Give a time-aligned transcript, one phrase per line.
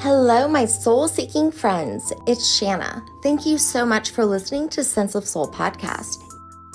[0.00, 2.12] Hello, my soul seeking friends.
[2.26, 3.02] It's Shanna.
[3.22, 6.22] Thank you so much for listening to Sense of Soul podcast.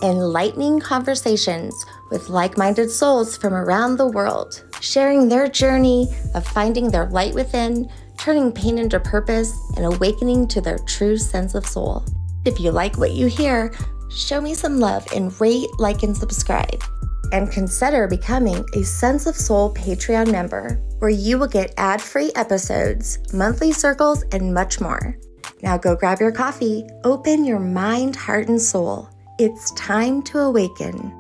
[0.02, 6.90] Enlightening conversations with like minded souls from around the world, sharing their journey of finding
[6.90, 7.88] their light within,
[8.18, 12.04] turning pain into purpose, and awakening to their true sense of soul.
[12.44, 13.72] If you like what you hear,
[14.10, 16.84] show me some love and rate, like, and subscribe
[17.32, 22.32] and consider becoming a Sense of Soul Patreon member, where you will get ad free
[22.36, 25.18] episodes, monthly circles, and much more.
[25.62, 29.10] Now go grab your coffee, open your mind, heart, and soul.
[29.40, 31.12] It's time to awaken.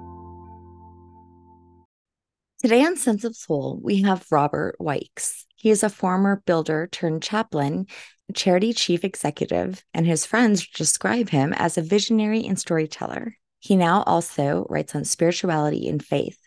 [2.59, 5.45] Today on Sense of Soul, we have Robert Wykes.
[5.55, 7.87] He is a former builder turned chaplain,
[8.35, 13.35] charity chief executive, and his friends describe him as a visionary and storyteller.
[13.61, 16.39] He now also writes on spirituality and faith,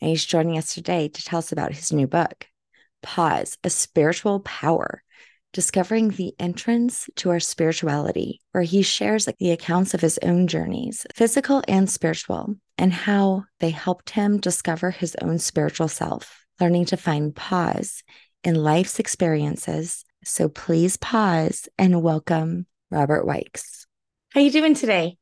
[0.00, 2.46] and he's joining us today to tell us about his new book,
[3.02, 5.02] Pause, a Spiritual Power
[5.52, 11.04] Discovering the Entrance to Our Spirituality, where he shares the accounts of his own journeys,
[11.16, 16.96] physical and spiritual, and how they helped him discover his own spiritual self, learning to
[16.96, 18.04] find pause
[18.44, 20.04] in life's experiences.
[20.22, 23.86] So please pause and welcome Robert Wykes.
[24.30, 25.18] How are you doing today?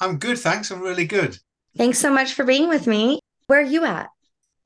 [0.00, 0.70] I'm good, thanks.
[0.70, 1.38] I'm really good.
[1.76, 3.20] Thanks so much for being with me.
[3.46, 4.08] Where are you at?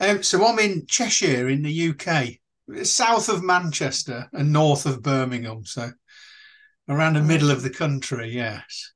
[0.01, 5.65] Um, so I'm in Cheshire in the UK, south of Manchester and north of Birmingham.
[5.65, 5.91] So
[6.89, 8.93] around the middle of the country, yes.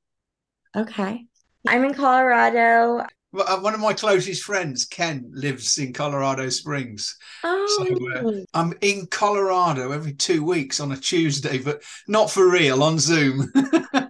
[0.77, 1.27] Okay.
[1.69, 3.05] I'm in Colorado.
[3.37, 7.17] Uh, one of my closest friends, Ken, lives in Colorado Springs.
[7.45, 12.51] Oh, So uh, I'm in Colorado every two weeks on a Tuesday, but not for
[12.51, 13.53] real on Zoom.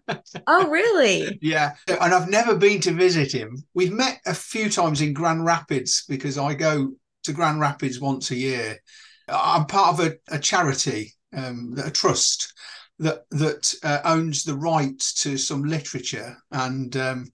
[0.46, 1.38] oh, really?
[1.42, 1.72] Yeah.
[1.88, 3.62] And I've never been to visit him.
[3.74, 6.92] We've met a few times in Grand Rapids because I go
[7.24, 8.78] to Grand Rapids once a year.
[9.28, 12.52] I'm part of a, a charity, um, a trust
[12.98, 17.26] that that uh, owns the rights to some literature, and um,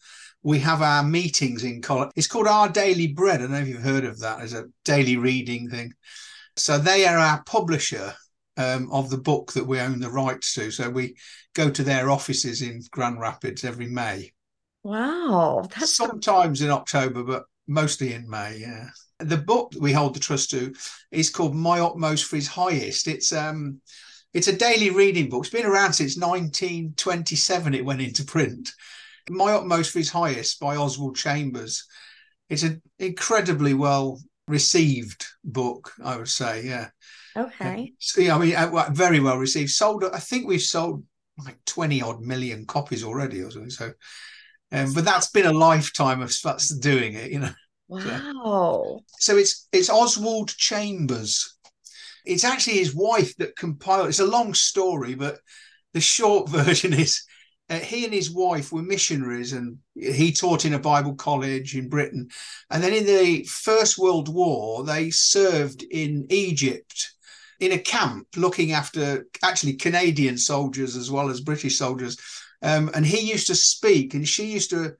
[0.43, 2.11] we have our meetings in college.
[2.17, 3.41] It's called Our Daily Bread.
[3.41, 5.93] I don't know if you've heard of that as a daily reading thing.
[6.57, 8.15] So they are our publisher
[8.57, 10.71] um, of the book that we own the rights to.
[10.71, 11.17] So we
[11.55, 14.33] go to their offices in Grand Rapids every May.
[14.83, 15.69] Wow.
[15.75, 18.59] That's Sometimes in October, but mostly in May.
[18.59, 18.89] Yeah.
[19.19, 20.75] The book that we hold the trust to
[21.11, 23.07] is called My Utmost for His Highest.
[23.07, 23.81] It's um,
[24.35, 25.45] it's a daily reading book.
[25.45, 27.75] It's been around since 1927.
[27.75, 28.71] It went into print.
[29.31, 31.87] My Utmost for His Highest by Oswald Chambers.
[32.49, 36.67] It's an incredibly well received book, I would say.
[36.67, 36.89] Yeah.
[37.37, 37.93] Okay.
[37.99, 39.71] So, yeah, I mean, uh, very well received.
[39.71, 41.05] Sold, I think we've sold
[41.45, 43.71] like 20 odd million copies already or something.
[43.71, 43.93] So,
[44.73, 47.51] um, but that's been a lifetime of us doing it, you know.
[47.89, 49.01] Wow.
[49.19, 51.59] So it's it's Oswald Chambers.
[52.25, 54.09] It's actually his wife that compiled.
[54.09, 55.41] It's a long story, but
[55.93, 57.23] the short version is
[57.69, 61.89] uh, he and his wife were missionaries, and he taught in a Bible college in
[61.89, 62.29] Britain.
[62.71, 67.13] And then in the First World War, they served in Egypt
[67.63, 72.19] in a camp looking after actually Canadian soldiers as well as British soldiers.
[72.61, 74.95] Um, and he used to speak, and she used to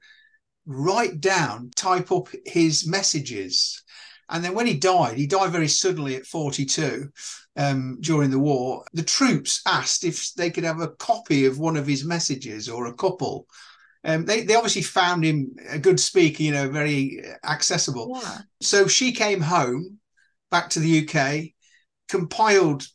[0.65, 3.83] write down, type up his messages.
[4.29, 7.09] And then when he died, he died very suddenly at 42
[7.57, 8.83] um, during the war.
[8.93, 12.87] The troops asked if they could have a copy of one of his messages or
[12.87, 13.45] a couple.
[14.05, 18.19] Um, they, they obviously found him a good speaker, you know, very accessible.
[18.21, 18.39] Yeah.
[18.61, 19.99] So she came home
[20.51, 21.53] back to the UK,
[22.09, 22.87] compiled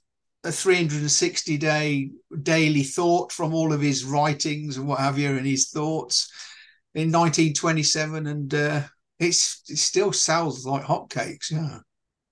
[0.44, 2.10] a 360 day
[2.42, 6.30] daily thought from all of his writings and what have you, and his thoughts
[6.94, 8.26] in 1927.
[8.26, 8.82] And uh,
[9.18, 11.50] it's, it still sells like hotcakes.
[11.50, 11.78] Yeah.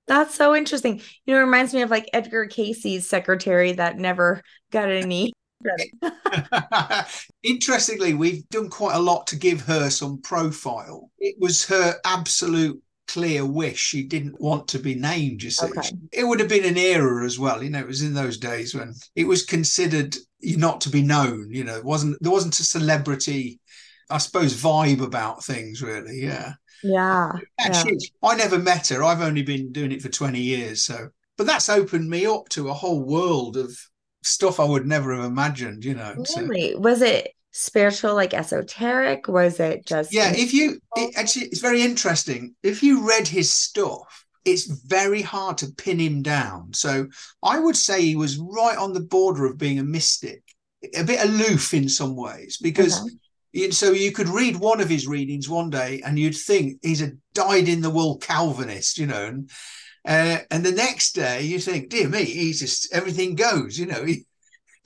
[0.06, 1.00] That's so interesting.
[1.24, 5.32] You know, it reminds me of like Edgar Cayce's secretary that never got any.
[7.42, 11.10] Interestingly, we've done quite a lot to give her some profile.
[11.18, 13.78] It was her absolute clear wish.
[13.78, 15.66] She didn't want to be named, you see.
[15.66, 15.90] Okay.
[16.12, 17.62] It would have been an era as well.
[17.62, 21.48] You know, it was in those days when it was considered not to be known,
[21.50, 23.60] you know, it wasn't there wasn't a celebrity,
[24.10, 26.20] I suppose, vibe about things really.
[26.20, 26.54] Yeah.
[26.82, 27.32] yeah.
[27.58, 27.84] yeah.
[28.22, 29.02] I never met her.
[29.02, 30.82] I've only been doing it for 20 years.
[30.82, 33.76] So, but that's opened me up to a whole world of
[34.22, 36.22] stuff I would never have imagined, you know.
[36.24, 36.74] So, Really?
[36.74, 39.28] Was it spiritual, like esoteric?
[39.28, 42.54] Was it just yeah, if you it, actually, it's very interesting.
[42.62, 46.72] If you read his stuff, it's very hard to pin him down.
[46.72, 47.08] So,
[47.42, 50.42] I would say he was right on the border of being a mystic,
[50.94, 53.00] a bit aloof in some ways, because.
[53.00, 53.10] Okay.
[53.52, 57.00] you- So you could read one of his readings one day, and you'd think he's
[57.00, 59.50] a died in the wool Calvinist, you know, and
[60.06, 63.78] Uh, and the next day, you think, dear me, he's just everything goes.
[63.78, 64.25] You know, he,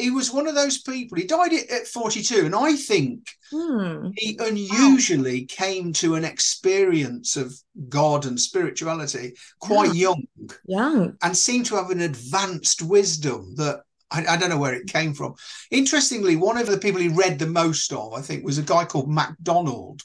[0.00, 1.18] he was one of those people.
[1.18, 4.08] He died at 42, and I think hmm.
[4.16, 5.46] he unusually wow.
[5.48, 7.54] came to an experience of
[7.88, 10.08] God and spirituality quite yeah.
[10.08, 10.26] young,
[10.66, 14.88] young, and seemed to have an advanced wisdom that I, I, don't know where it
[14.88, 15.34] came from.
[15.70, 18.84] Interestingly, one of the people he read the most of, I think, was a guy
[18.84, 20.02] called MacDonald,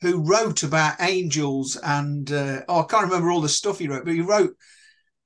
[0.00, 4.04] who wrote about angels and uh, oh, I can't remember all the stuff he wrote,
[4.04, 4.54] but he wrote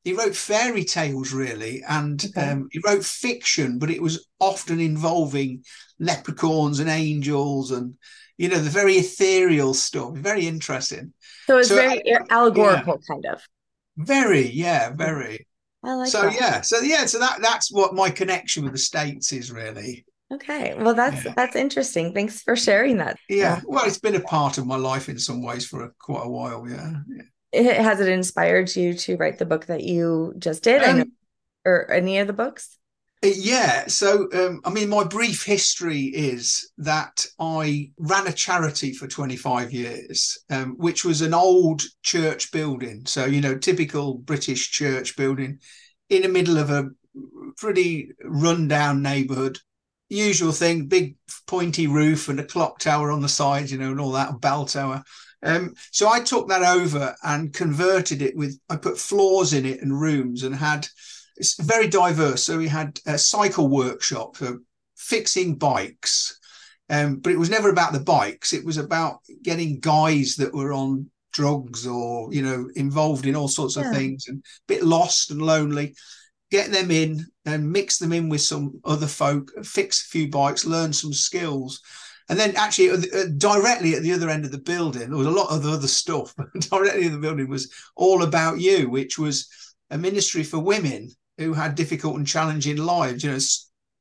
[0.04, 2.50] he wrote fairy tales really, and okay.
[2.50, 5.64] um, he wrote fiction, but it was often involving
[5.98, 7.94] leprechauns and angels and
[8.36, 10.14] you know the very ethereal stuff.
[10.14, 11.12] Very interesting.
[11.46, 13.14] So it's so, very uh, allegorical, yeah.
[13.14, 13.42] kind of.
[13.96, 15.46] Very, yeah, very.
[15.82, 16.34] I like so that.
[16.34, 20.04] yeah, so yeah, so that that's what my connection with the states is really.
[20.32, 21.32] Okay, well that's yeah.
[21.34, 22.12] that's interesting.
[22.12, 23.16] Thanks for sharing that.
[23.28, 26.24] Yeah, well, it's been a part of my life in some ways for a, quite
[26.24, 26.68] a while.
[26.68, 26.92] Yeah.
[27.08, 27.22] yeah.
[27.54, 31.12] It, has it inspired you to write the book that you just did, um,
[31.64, 32.78] or any of the books?
[33.24, 33.86] Uh, yeah.
[33.86, 39.72] So, um, I mean, my brief history is that I ran a charity for 25
[39.72, 43.06] years, um, which was an old church building.
[43.06, 45.60] So, you know, typical British church building
[46.10, 46.90] in the middle of a
[47.56, 49.58] pretty rundown neighborhood
[50.08, 51.16] usual thing, big
[51.46, 54.64] pointy roof and a clock tower on the side, you know, and all that, bell
[54.64, 55.02] tower.
[55.44, 59.82] Um, so I took that over and converted it with, I put floors in it
[59.82, 60.88] and rooms and had,
[61.36, 62.42] it's very diverse.
[62.42, 64.58] So we had a cycle workshop for
[64.96, 66.38] fixing bikes,
[66.88, 68.52] um, but it was never about the bikes.
[68.52, 73.48] It was about getting guys that were on drugs or, you know, involved in all
[73.48, 73.88] sorts yeah.
[73.88, 75.94] of things and a bit lost and lonely
[76.50, 80.64] get them in and mix them in with some other folk, fix a few bikes,
[80.64, 81.80] learn some skills.
[82.28, 85.30] And then actually uh, directly at the other end of the building, there was a
[85.30, 89.48] lot of other stuff, but directly in the building was all about you, which was
[89.90, 93.24] a ministry for women who had difficult and challenging lives.
[93.24, 93.38] You know,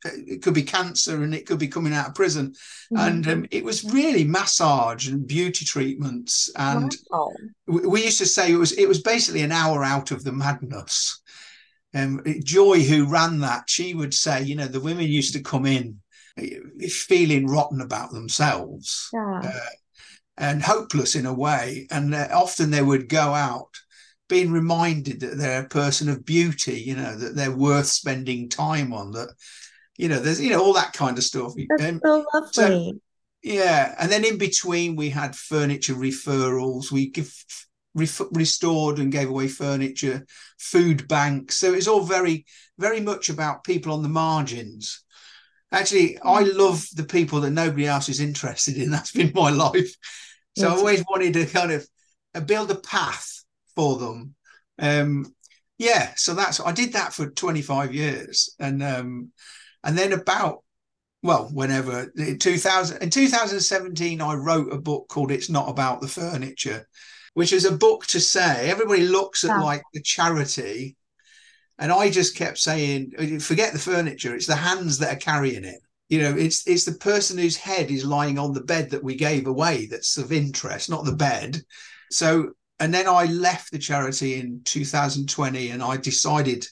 [0.05, 2.51] it could be cancer and it could be coming out of prison.
[2.93, 2.97] Mm-hmm.
[2.97, 6.49] And um, it was really massage and beauty treatments.
[6.55, 7.31] And wow.
[7.67, 10.31] we, we used to say it was it was basically an hour out of the
[10.31, 11.21] madness
[11.93, 15.65] um, Joy, who ran that, she would say, you know, the women used to come
[15.65, 15.99] in
[16.89, 19.41] feeling rotten about themselves yeah.
[19.43, 19.69] uh,
[20.37, 21.87] and hopeless in a way.
[21.91, 23.69] And often they would go out
[24.29, 28.93] being reminded that they're a person of beauty, you know, that they're worth spending time
[28.93, 29.29] on, that,
[29.97, 31.53] you know, there's, you know, all that kind of stuff.
[31.69, 32.49] That's um, so lovely.
[32.51, 32.93] So,
[33.43, 33.93] yeah.
[33.99, 36.91] And then in between, we had furniture referrals.
[36.91, 37.31] We give
[37.93, 40.25] re- restored and gave away furniture,
[40.57, 41.57] food banks.
[41.57, 42.45] So it's all very,
[42.79, 45.03] very much about people on the margins.
[45.73, 46.55] Actually, I mm.
[46.55, 48.91] love the people that nobody else is interested in.
[48.91, 49.93] That's been my life.
[50.55, 51.87] So I always wanted to kind of
[52.35, 53.43] uh, build a path
[53.75, 54.35] for them.
[54.77, 55.33] Um,
[55.79, 59.31] yeah, so that's I did that for 25 years, and um,
[59.83, 60.63] and then about
[61.23, 66.07] well, whenever in 2000 in 2017, I wrote a book called "It's Not About the
[66.07, 66.87] Furniture,"
[67.33, 69.61] which is a book to say everybody looks at yeah.
[69.61, 70.95] like the charity
[71.79, 75.79] and i just kept saying forget the furniture it's the hands that are carrying it
[76.09, 79.15] you know it's it's the person whose head is lying on the bed that we
[79.15, 81.57] gave away that's of interest not the bed
[82.11, 86.65] so and then i left the charity in 2020 and i decided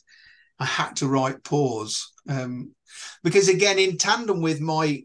[0.59, 2.71] i had to write pause um,
[3.23, 5.03] because again in tandem with my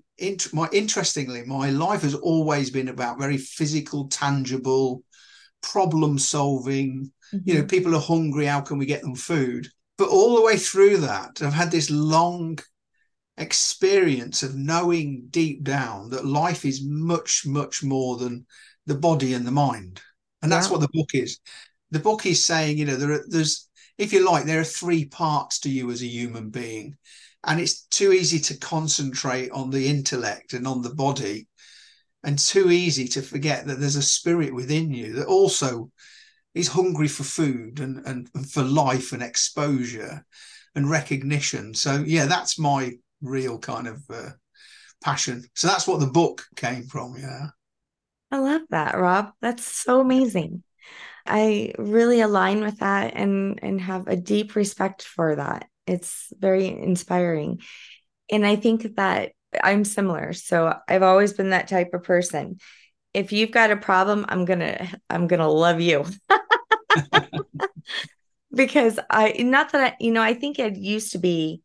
[0.53, 5.03] my interestingly my life has always been about very physical tangible
[5.71, 7.11] problem solving.
[7.33, 7.38] Mm-hmm.
[7.45, 7.69] You know, mm-hmm.
[7.69, 8.47] people are hungry.
[8.47, 9.69] How can we get them food?
[9.99, 12.59] But all the way through that, I've had this long
[13.38, 18.47] experience of knowing deep down that life is much, much more than
[18.87, 20.00] the body and the mind.
[20.43, 21.41] And that's what the book is.
[21.91, 25.07] The book is saying, you know, there are, there's, if you like, there are three
[25.07, 26.97] parts to you as a human being.
[27.45, 31.47] And it's too easy to concentrate on the intellect and on the body
[32.23, 35.91] and too easy to forget that there's a spirit within you that also
[36.57, 40.25] is hungry for food and, and, and for life and exposure
[40.75, 41.75] and recognition.
[41.75, 44.31] So yeah, that's my real kind of uh,
[45.03, 45.45] passion.
[45.55, 47.17] So that's what the book came from.
[47.19, 47.49] Yeah.
[48.31, 49.33] I love that, Rob.
[49.43, 50.63] That's so amazing.
[51.27, 55.69] I really align with that and and have a deep respect for that.
[55.87, 57.61] It's very inspiring.
[58.31, 59.33] And I think that
[59.63, 60.33] I'm similar.
[60.33, 62.59] So I've always been that type of person.
[63.13, 66.05] If you've got a problem, I'm going to I'm going to love you.
[68.53, 71.62] because I not that I, you know, I think it used to be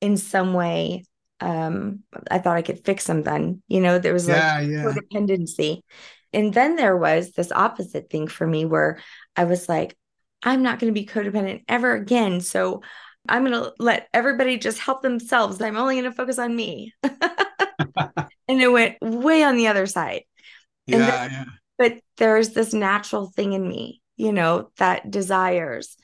[0.00, 1.04] in some way
[1.40, 3.62] um I thought I could fix them then.
[3.68, 4.84] You know, there was yeah, like yeah.
[4.84, 5.82] codependency.
[6.32, 8.98] And then there was this opposite thing for me where
[9.36, 9.96] I was like,
[10.42, 12.40] I'm not going to be codependent ever again.
[12.40, 12.82] So
[13.28, 15.60] I'm going to let everybody just help themselves.
[15.60, 16.94] I'm only going to focus on me.
[17.02, 20.24] and it went way on the other side.
[20.86, 21.44] Yeah, then, yeah.
[21.78, 25.96] But there's this natural thing in me, you know, that desires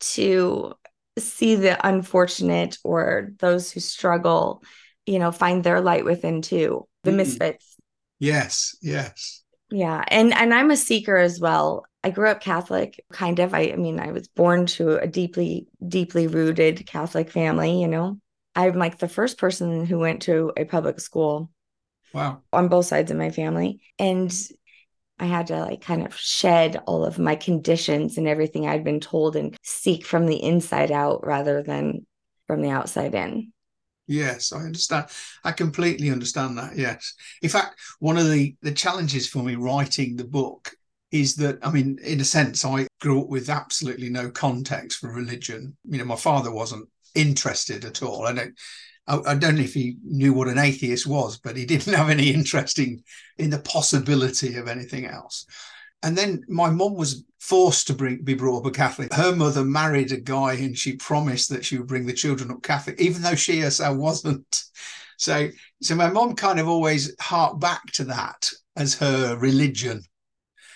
[0.00, 0.74] to
[1.18, 4.62] see the unfortunate or those who struggle,
[5.06, 7.16] you know, find their light within too, the mm.
[7.16, 7.76] misfits.
[8.18, 9.42] Yes, yes.
[9.70, 10.04] Yeah.
[10.08, 11.84] And and I'm a seeker as well.
[12.02, 13.54] I grew up Catholic, kind of.
[13.54, 18.18] I, I mean, I was born to a deeply, deeply rooted Catholic family, you know.
[18.54, 21.50] I'm like the first person who went to a public school.
[22.12, 22.42] Wow.
[22.52, 23.80] On both sides of my family.
[23.98, 24.32] And
[25.18, 29.00] I had to like kind of shed all of my conditions and everything I'd been
[29.00, 32.06] told and seek from the inside out rather than
[32.46, 33.52] from the outside in.
[34.06, 35.06] Yes, I understand.
[35.44, 36.76] I completely understand that.
[36.76, 37.14] Yes.
[37.42, 40.72] In fact, one of the the challenges for me writing the book
[41.10, 45.12] is that I mean, in a sense, I grew up with absolutely no context for
[45.12, 45.76] religion.
[45.84, 48.26] You know, my father wasn't interested at all.
[48.26, 48.58] I don't
[49.06, 52.10] I, I, don't know if he knew what an atheist was, but he didn't have
[52.10, 53.02] any interest in,
[53.38, 55.46] in the possibility of anything else.
[56.02, 59.12] And then my mum was forced to bring, be brought up a Catholic.
[59.12, 62.62] Her mother married a guy and she promised that she would bring the children up
[62.62, 64.64] Catholic, even though she herself wasn't.
[65.16, 65.48] So,
[65.80, 70.02] so my mum kind of always harked back to that as her religion.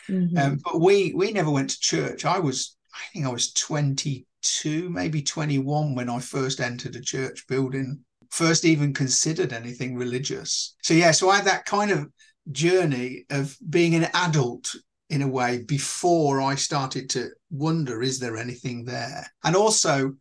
[0.08, 0.38] Mm-hmm.
[0.38, 2.24] Um, but we we never went to church.
[2.24, 7.46] I was, I think I was 22, maybe 21 when I first entered a church
[7.46, 10.74] building first even considered anything religious.
[10.82, 12.08] So, yeah, so I had that kind of
[12.50, 14.74] journey of being an adult
[15.10, 19.26] in a way before I started to wonder, is there anything there?
[19.42, 20.14] And also,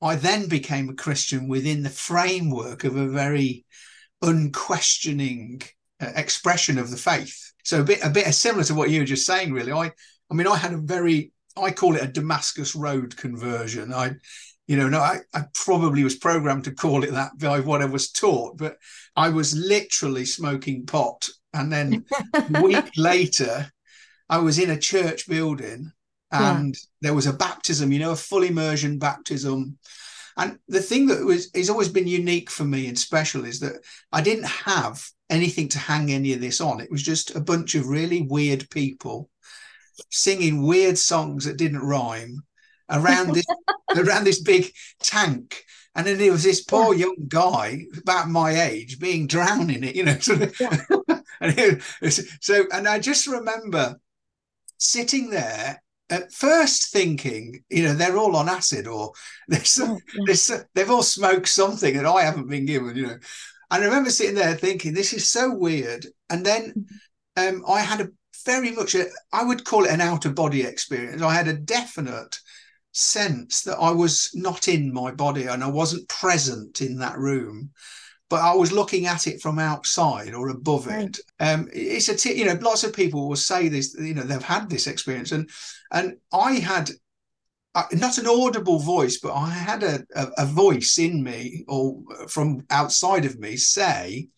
[0.00, 3.64] I then became a Christian within the framework of a very
[4.22, 5.62] unquestioning
[6.00, 7.52] uh, expression of the faith.
[7.64, 9.72] So a bit a bit similar to what you were just saying, really.
[9.72, 9.90] I
[10.30, 13.92] I mean, I had a very I call it a Damascus Road conversion.
[13.92, 14.12] I
[14.66, 17.86] you know, no, I, I probably was programmed to call it that by what I
[17.86, 18.76] was taught, but
[19.14, 21.28] I was literally smoking pot.
[21.54, 22.04] And then
[22.34, 23.70] a week later,
[24.28, 25.92] I was in a church building
[26.32, 26.80] and yeah.
[27.00, 29.78] there was a baptism, you know, a full immersion baptism.
[30.36, 33.76] And the thing that was has always been unique for me and special is that
[34.12, 36.80] I didn't have anything to hang any of this on.
[36.80, 39.30] It was just a bunch of really weird people
[40.10, 42.42] singing weird songs that didn't rhyme
[42.90, 43.46] around this
[43.96, 45.64] around this big tank.
[45.94, 47.06] And then there was this poor yeah.
[47.06, 50.18] young guy about my age being drowned in it, you know.
[50.20, 50.76] Sort of, yeah.
[51.40, 51.82] and
[52.40, 53.98] so, and I just remember
[54.76, 59.12] sitting there at first thinking, you know, they're all on acid or
[59.48, 60.22] there's, oh, yeah.
[60.26, 63.18] there's, they've all smoked something that I haven't been given, you know.
[63.70, 66.06] And I remember sitting there thinking, this is so weird.
[66.28, 66.86] And then
[67.38, 67.56] mm-hmm.
[67.56, 68.08] um, I had a
[68.44, 71.22] very much, a, I would call it an out of body experience.
[71.22, 72.38] I had a definite
[72.96, 77.70] sense that I was not in my body and I wasn't present in that room,
[78.30, 81.04] but I was looking at it from outside or above right.
[81.04, 81.20] it.
[81.38, 84.42] Um, it's a t- you know lots of people will say this you know they've
[84.42, 85.48] had this experience and
[85.92, 86.90] and I had
[87.74, 92.00] uh, not an audible voice, but I had a, a, a, voice in me or
[92.26, 94.28] from outside of me say,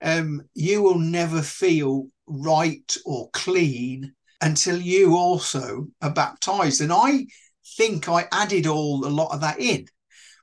[0.00, 7.26] um, "You will never feel right or clean." Until you also are baptized, and I
[7.76, 9.86] think I added all a lot of that in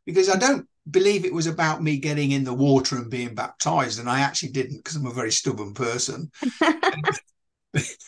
[0.05, 3.99] because I don't believe it was about me getting in the water and being baptized.
[3.99, 6.31] And I actually didn't because I'm a very stubborn person.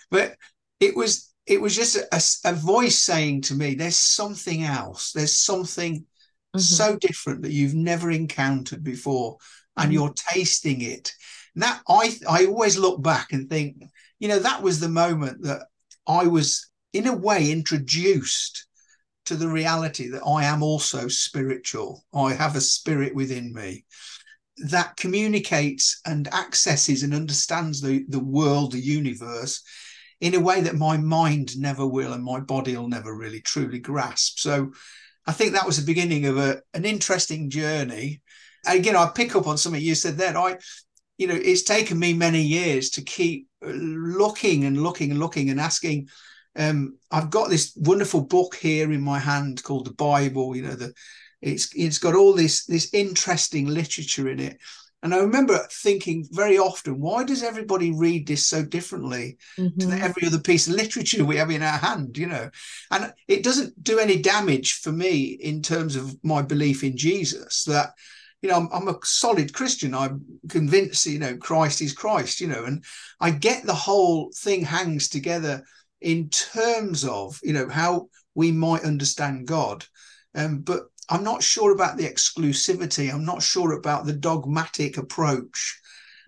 [0.10, 0.36] but
[0.80, 5.12] it was it was just a, a, voice saying to me, there's something else.
[5.12, 6.60] There's something mm-hmm.
[6.60, 9.38] so different that you've never encountered before.
[9.76, 9.94] And mm-hmm.
[9.94, 11.14] you're tasting it.
[11.56, 13.84] And that I I always look back and think,
[14.20, 15.68] you know, that was the moment that
[16.08, 18.68] I was in a way introduced
[19.26, 22.04] to the reality that I am also spiritual.
[22.14, 23.86] I have a spirit within me
[24.58, 29.64] that communicates and accesses and understands the, the world, the universe,
[30.20, 33.80] in a way that my mind never will and my body will never really truly
[33.80, 34.40] grasp.
[34.40, 34.72] So
[35.26, 38.22] I think that was the beginning of a, an interesting journey.
[38.66, 40.38] And again, I pick up on something you said then.
[40.38, 40.58] I,
[41.18, 45.60] you know, it's taken me many years to keep looking and looking and looking and
[45.60, 46.08] asking
[46.56, 50.56] um, I've got this wonderful book here in my hand called the Bible.
[50.56, 50.94] You know, the
[51.42, 54.58] it's it's got all this this interesting literature in it.
[55.04, 59.90] And I remember thinking very often, why does everybody read this so differently mm-hmm.
[59.90, 62.18] to every other piece of literature we have in our hand?
[62.18, 62.50] You know,
[62.92, 67.64] and it doesn't do any damage for me in terms of my belief in Jesus.
[67.64, 67.94] That
[68.42, 69.94] you know, I'm, I'm, a solid Christian.
[69.94, 72.84] I'm convinced, you know, Christ is Christ, you know, and
[73.20, 75.64] I get the whole thing hangs together
[76.02, 79.86] in terms of you know how we might understand God.
[80.34, 83.14] Um, but I'm not sure about the exclusivity.
[83.14, 85.80] I'm not sure about the dogmatic approach.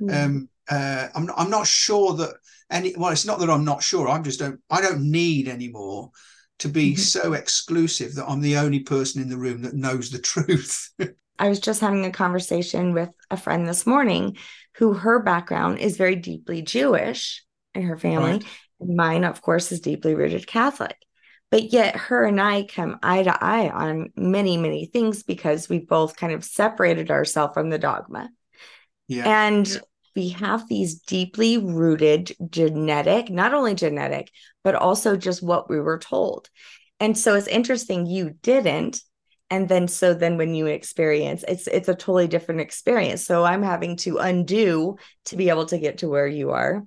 [0.01, 0.25] Mm.
[0.25, 2.35] Um, uh, I'm, I'm not sure that
[2.69, 2.93] any.
[2.97, 4.09] Well, it's not that I'm not sure.
[4.09, 4.59] I'm just don't.
[4.69, 6.11] I don't need anymore
[6.59, 6.99] to be mm-hmm.
[6.99, 10.89] so exclusive that I'm the only person in the room that knows the truth.
[11.39, 14.37] I was just having a conversation with a friend this morning
[14.75, 18.33] who her background is very deeply Jewish in her family.
[18.33, 18.45] Right.
[18.87, 20.97] Mine, of course, is deeply rooted Catholic.
[21.51, 25.79] But yet, her and I come eye to eye on many, many things because we
[25.79, 28.29] both kind of separated ourselves from the dogma.
[29.07, 29.45] Yeah.
[29.45, 29.79] And yeah.
[30.15, 34.31] we have these deeply rooted genetic, not only genetic,
[34.63, 36.49] but also just what we were told.
[36.99, 39.01] And so it's interesting you didn't.
[39.49, 43.23] And then so then when you experience it's it's a totally different experience.
[43.25, 46.83] So I'm having to undo to be able to get to where you are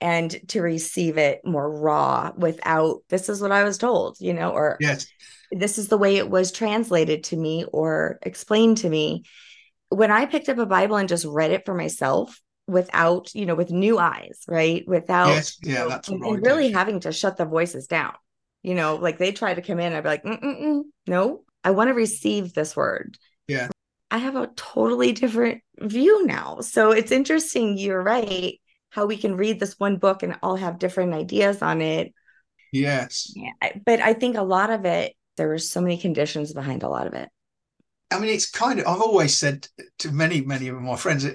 [0.00, 4.50] and to receive it more raw without this is what I was told, you know,
[4.50, 5.06] or yes.
[5.50, 9.24] this is the way it was translated to me or explained to me.
[9.90, 13.56] When I picked up a Bible and just read it for myself without, you know,
[13.56, 14.84] with new eyes, right?
[14.86, 18.14] Without yes, yeah, that's and, and really having to shut the voices down.
[18.62, 21.88] You know, like they try to come in, I'd be like, Mm-mm-mm, no, I want
[21.88, 23.18] to receive this word.
[23.48, 23.68] Yeah.
[24.10, 26.60] I have a totally different view now.
[26.60, 27.78] So it's interesting.
[27.78, 28.58] You're right
[28.90, 32.12] how we can read this one book and all have different ideas on it.
[32.72, 33.32] Yes.
[33.34, 36.88] Yeah, but I think a lot of it, there were so many conditions behind a
[36.88, 37.28] lot of it.
[38.10, 39.68] I mean, it's kind of, I've always said
[40.00, 41.26] to many, many of my friends,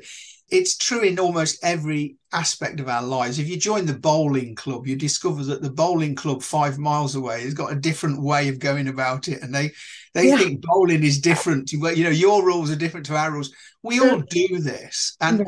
[0.50, 3.40] it's true in almost every aspect of our lives.
[3.40, 7.42] If you join the bowling club, you discover that the bowling club five miles away
[7.42, 9.72] has got a different way of going about it, and they
[10.14, 10.38] they yeah.
[10.38, 11.70] think bowling is different.
[11.70, 13.54] To, you know, your rules are different to our rules.
[13.82, 15.48] We all do this, and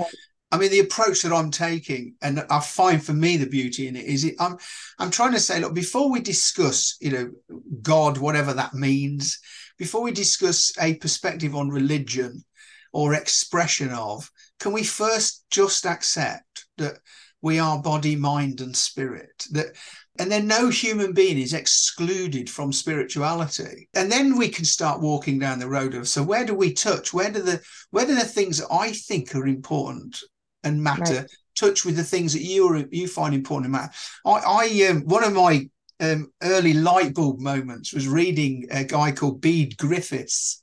[0.52, 3.98] I mean, the approach that I'm taking, and I find for me the beauty in
[3.98, 4.58] it is, it, I'm
[4.98, 9.40] I'm trying to say, look, before we discuss, you know, God, whatever that means,
[9.78, 12.46] before we discuss a perspective on religion
[12.94, 17.00] or expression of, can we first just accept that
[17.42, 19.46] we are body, mind, and spirit?
[19.52, 19.76] That
[20.20, 25.38] and then no human being is excluded from spirituality and then we can start walking
[25.38, 28.22] down the road of so where do we touch where do the where do the
[28.22, 30.20] things i think are important
[30.64, 31.32] and matter right.
[31.56, 33.94] touch with the things that you you find important and matter.
[34.26, 39.12] I, I um, one of my um, early light bulb moments was reading a guy
[39.12, 40.62] called Bede Griffiths.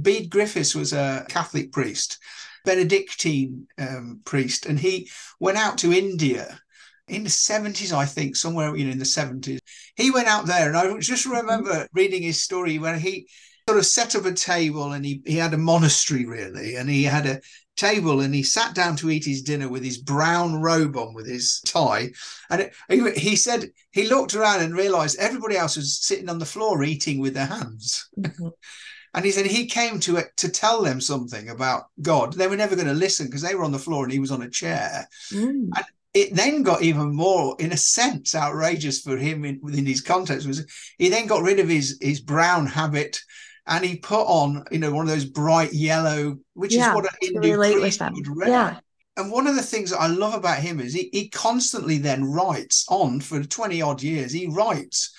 [0.00, 2.18] Bede Griffiths was a Catholic priest,
[2.64, 5.08] Benedictine um, priest, and he
[5.38, 6.58] went out to India
[7.06, 9.58] in the 70s, I think, somewhere you know in the 70s.
[9.96, 11.36] He went out there, and I just mm-hmm.
[11.36, 13.28] remember reading his story when he
[13.68, 17.02] sort of set up a table and he, he had a monastery really and he
[17.04, 17.40] had a
[17.76, 21.26] table and he sat down to eat his dinner with his brown robe on with
[21.26, 22.10] his tie
[22.50, 26.38] and it, he, he, said he looked around and realized everybody else was sitting on
[26.38, 28.48] the floor eating with their hands mm-hmm.
[29.14, 32.56] and he said he came to it to tell them something about god they were
[32.56, 34.50] never going to listen because they were on the floor and he was on a
[34.50, 35.68] chair mm.
[35.76, 35.84] and
[36.14, 40.46] it then got even more in a sense outrageous for him in, within his context
[40.46, 40.64] was
[40.96, 43.20] he then got rid of his his brown habit
[43.66, 47.06] and he put on, you know, one of those bright yellow, which yeah, is what
[47.06, 48.48] a Hindu priest would wear.
[48.48, 48.78] Yeah.
[49.16, 52.24] And one of the things that I love about him is he, he constantly then
[52.24, 54.32] writes on for 20 odd years.
[54.32, 55.14] He writes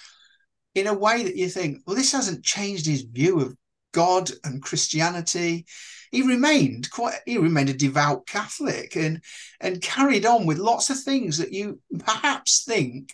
[0.75, 3.55] in a way that you think, well, this hasn't changed his view of
[3.93, 5.65] God and Christianity.
[6.11, 9.21] He remained quite he remained a devout Catholic and
[9.59, 13.13] and carried on with lots of things that you perhaps think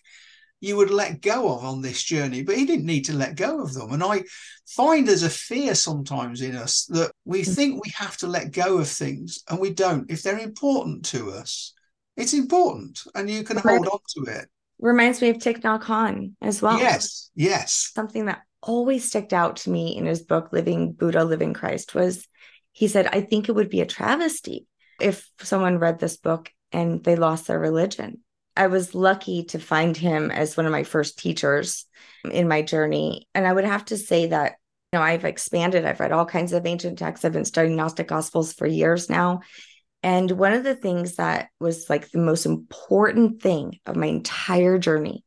[0.61, 3.61] you would let go of on this journey, but he didn't need to let go
[3.61, 3.91] of them.
[3.91, 4.23] And I
[4.67, 7.55] find there's a fear sometimes in us that we mm.
[7.55, 10.09] think we have to let go of things and we don't.
[10.09, 11.73] If they're important to us,
[12.15, 14.47] it's important and you can hold on to it.
[14.79, 16.77] Reminds me of Thich Nhat Hanh as well.
[16.77, 17.91] Yes, yes.
[17.93, 22.27] Something that always stuck out to me in his book, Living Buddha, Living Christ, was
[22.71, 24.67] he said, I think it would be a travesty
[24.99, 28.19] if someone read this book and they lost their religion
[28.61, 31.87] I was lucky to find him as one of my first teachers
[32.29, 33.27] in my journey.
[33.33, 34.57] And I would have to say that,
[34.93, 35.83] you know, I've expanded.
[35.83, 37.25] I've read all kinds of ancient texts.
[37.25, 39.39] I've been studying Gnostic Gospels for years now.
[40.03, 44.77] And one of the things that was like the most important thing of my entire
[44.77, 45.25] journey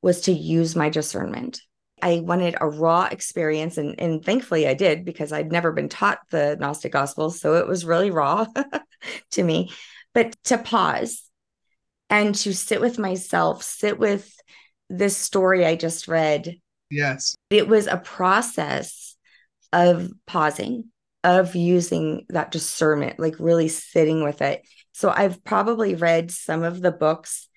[0.00, 1.60] was to use my discernment.
[2.00, 6.20] I wanted a raw experience, and, and thankfully I did because I'd never been taught
[6.30, 7.40] the Gnostic Gospels.
[7.40, 8.46] So it was really raw
[9.32, 9.72] to me.
[10.14, 11.29] But to pause
[12.10, 14.34] and to sit with myself, sit with
[14.90, 16.56] this story I just read.
[16.90, 17.36] Yes.
[17.48, 19.16] It was a process
[19.72, 20.86] of pausing,
[21.22, 24.66] of using that discernment, like really sitting with it.
[24.92, 27.48] So I've probably read some of the books,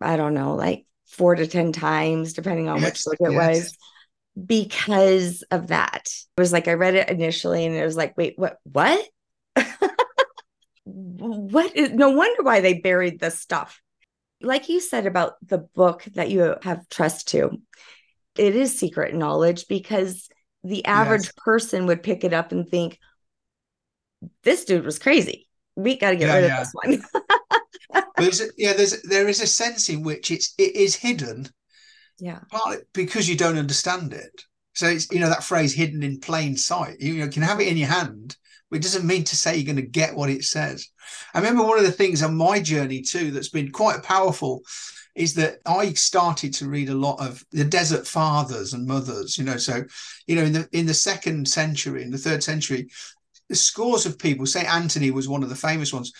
[0.00, 3.56] I don't know, like four to 10 times, depending on Yes, which book it yes.
[3.56, 3.76] was,
[4.46, 6.08] because of that.
[6.36, 8.58] It was like I read it initially and it was like, wait, what?
[8.64, 9.06] What?
[10.86, 13.80] what is no wonder why they buried this stuff.
[14.40, 17.50] Like you said about the book that you have trust to,
[18.36, 20.28] it is secret knowledge because
[20.62, 21.32] the average Yes.
[21.36, 22.98] person would pick it up and think,
[24.42, 25.48] this dude was crazy.
[25.74, 26.60] We got to get Yeah, rid yeah.
[26.60, 27.02] of this one.
[28.16, 31.48] There's a- yeah, there's there is a sense in which it's it is hidden
[32.18, 32.40] yeah.
[32.50, 34.42] partly because you don't understand it.
[34.74, 37.68] So it's you know that phrase "hidden in plain sight." You, know, can have it
[37.68, 38.36] in your hand,
[38.72, 40.88] it doesn't mean to say you're going to get what it says.
[41.34, 44.62] I remember one of the things on my journey too that's been quite powerful
[45.14, 49.38] is that I started to read a lot of the desert fathers and mothers.
[49.38, 49.82] You know, so
[50.26, 52.88] you know in the in the second century, in the third century,
[53.52, 54.46] scores of people.
[54.46, 56.12] Say Anthony was one of the famous ones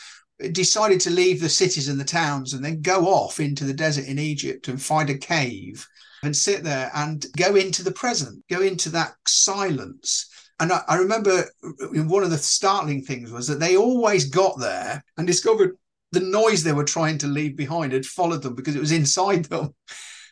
[0.53, 4.07] decided to leave the cities and the towns and then go off into the desert
[4.07, 5.87] in Egypt and find a cave
[6.23, 10.29] and sit there and go into the present, go into that silence.
[10.59, 14.59] And I, I remember uh, one of the startling things was that they always got
[14.59, 15.77] there and discovered
[16.13, 19.45] the noise they were trying to leave behind had followed them because it was inside
[19.47, 19.75] them.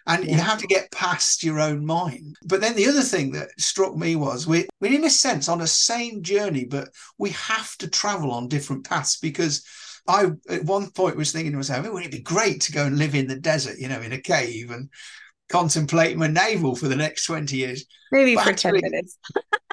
[0.06, 0.42] And you Yeah.
[0.42, 2.36] have to get past your own mind.
[2.44, 5.62] But then the other thing that struck me was we're, we're in a sense on
[5.62, 9.64] a same journey, but we have to travel on different paths because
[10.06, 12.84] I at one point was thinking to myself, oh, wouldn't it be great to go
[12.84, 14.90] and live in the desert, you know, in a cave and
[15.48, 17.86] contemplate my navel for the next 20 years?
[18.12, 19.18] Maybe But for actually- 10 minutes.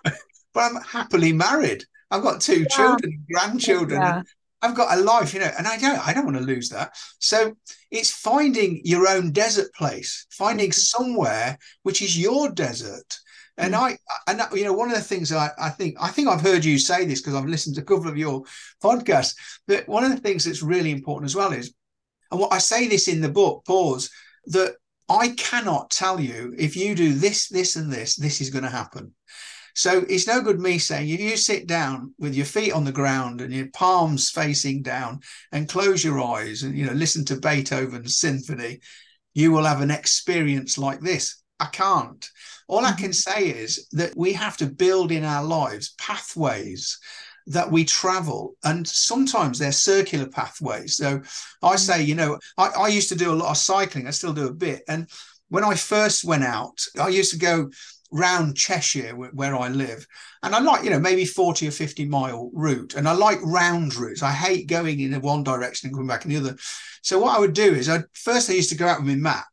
[0.53, 1.83] But I'm happily married.
[2.09, 2.67] I've got two Yeah.
[2.67, 4.01] children, grandchildren.
[4.01, 4.21] Yeah.
[4.63, 6.95] I've got a life, you know, and I don't I don't want to lose that.
[7.19, 7.55] So
[7.89, 10.75] it's finding your own desert place, finding Mhm.
[10.75, 13.17] somewhere which is your desert.
[13.57, 13.79] And Mm.
[13.79, 16.63] I and you know, one of the things I, I think I think I've heard
[16.63, 18.43] you say this because I've listened to a couple of your
[18.83, 19.33] podcasts,
[19.67, 21.73] But one of the things that's really important as well is,
[22.29, 24.09] and what I say this in the book, pause,
[24.47, 24.75] that
[25.09, 28.69] I cannot tell you if you do this, this, and this, this is going to
[28.69, 29.13] happen.
[29.73, 32.91] So it's no good me saying if you sit down with your feet on the
[32.91, 37.39] ground and your palms facing down and close your eyes and you know listen to
[37.39, 38.79] Beethoven's symphony,
[39.33, 41.41] you will have an experience like this.
[41.59, 42.27] I can't.
[42.67, 43.41] All I can mm-hmm.
[43.41, 46.99] say is that we have to build in our lives pathways
[47.47, 51.19] that we travel and sometimes they're circular pathways so
[51.63, 51.77] i mm-hmm.
[51.77, 54.47] say you know I, I used to do a lot of cycling i still do
[54.47, 55.09] a bit and
[55.49, 57.71] when i first went out i used to go
[58.11, 60.05] round Cheshire where I live.
[60.43, 62.95] And I like, you know, maybe 40 or 50 mile route.
[62.95, 64.21] And I like round routes.
[64.21, 66.57] I hate going in one direction and coming back in the other.
[67.01, 69.15] So what I would do is I first I used to go out with my
[69.15, 69.47] map.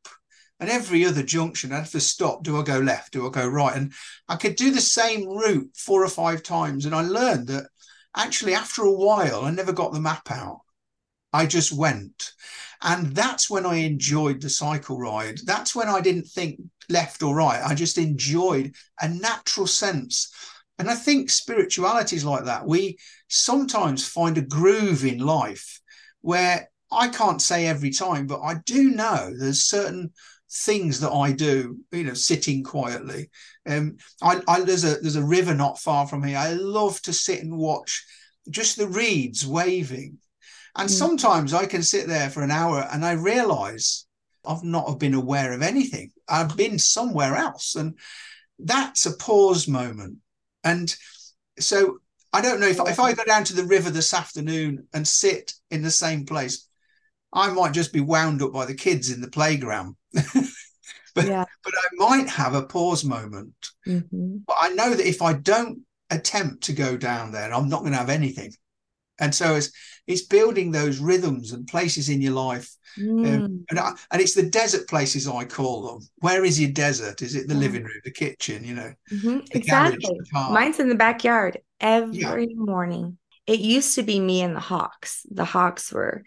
[0.61, 2.43] And every other junction, I'd have to stop.
[2.43, 3.13] Do I go left?
[3.13, 3.77] Do I go right?
[3.77, 3.93] And
[4.29, 6.85] I could do the same route four or five times.
[6.85, 7.69] And I learned that
[8.17, 10.63] actually, after a while, I never got the map out.
[11.33, 12.33] I just went.
[12.83, 15.39] And that's when I enjoyed the cycle ride.
[15.45, 17.61] That's when I didn't think left or right.
[17.65, 20.33] I just enjoyed a natural sense.
[20.79, 22.67] And I think spirituality is like that.
[22.67, 25.81] We sometimes find a groove in life
[26.21, 30.13] where I can't say every time, but I do know there's certain
[30.51, 33.31] things that I do, you know, sitting quietly.
[33.69, 36.39] Um, I, I there's a there's a river not far from here.
[36.39, 38.05] I love to sit and watch
[38.49, 40.19] just the reeds waving.
[40.77, 40.93] And Mm.
[40.93, 44.07] sometimes I can sit there for an hour and I realize
[44.45, 46.13] I've not have been aware of anything.
[46.29, 47.75] I've been somewhere else.
[47.75, 47.99] And
[48.59, 50.19] that's a pause moment.
[50.65, 50.95] And
[51.59, 51.99] so
[52.33, 55.55] I don't know if, if I go down to the river this afternoon and sit
[55.71, 56.67] in the same place,
[57.33, 59.97] I might just be wound up by the kids in the playground.
[60.13, 61.45] but Yeah.
[61.65, 63.55] but I might have a pause moment.
[63.87, 64.45] Mhm.
[64.47, 67.93] But I know that if I don't attempt to go down there, I'm not going
[67.93, 68.55] to have anything.
[69.19, 69.71] And so it's
[70.07, 73.65] it's building those rhythms and places in your life Mm.
[73.71, 76.09] and I, and it's the desert places I call them.
[76.19, 77.23] Where is your desert?
[77.23, 77.61] Is it the Yeah.
[77.61, 78.65] living room, the kitchen?
[78.65, 79.47] You know, Mhm.
[79.53, 80.21] the garage, Exactly.
[80.33, 83.19] Mine's in the backyard every morning.
[83.47, 85.25] It used to be me and the hawks.
[85.31, 86.25] The hawks were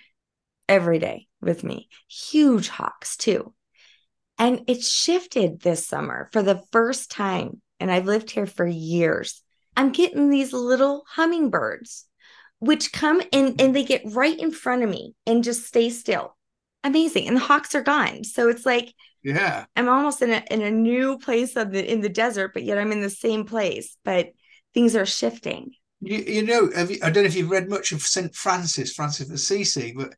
[0.70, 3.54] every day with me, huge hawks too.
[4.38, 7.62] And it shifted this summer for the first time.
[7.80, 9.42] And I've lived here for years.
[9.76, 12.08] I'm getting these little hummingbirds,
[12.62, 16.38] which come and and they get right in front of me and just stay still.
[16.84, 17.28] Amazing.
[17.28, 18.24] And the hawks are gone.
[18.24, 18.94] So it's like,
[19.24, 22.64] yeah, I'm almost in a in a new place of the in the desert, but
[22.64, 23.98] yet I'm in the same place.
[24.06, 24.30] But
[24.74, 25.72] things are shifting.
[26.00, 26.70] you, you know.
[26.76, 29.94] Have you, I don't know if you've read much of Saint Francis, Francis of Assisi,
[29.96, 30.14] but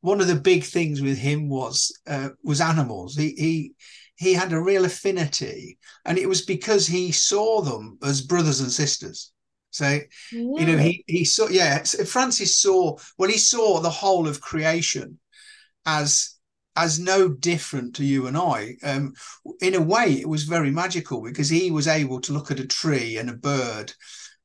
[0.00, 3.16] one of the big things with him was uh, was animals.
[3.16, 3.72] He he
[4.16, 8.70] he had a real affinity, and it was because he saw them as brothers and
[8.70, 9.32] sisters.
[9.70, 10.00] So
[10.32, 15.18] you know he he saw yeah Francis saw well he saw the whole of creation
[15.84, 16.38] as
[16.78, 18.76] as no different to you and I.
[18.84, 19.12] Um,
[19.60, 22.66] in a way, it was very magical because he was able to look at a
[22.66, 23.92] tree and a bird,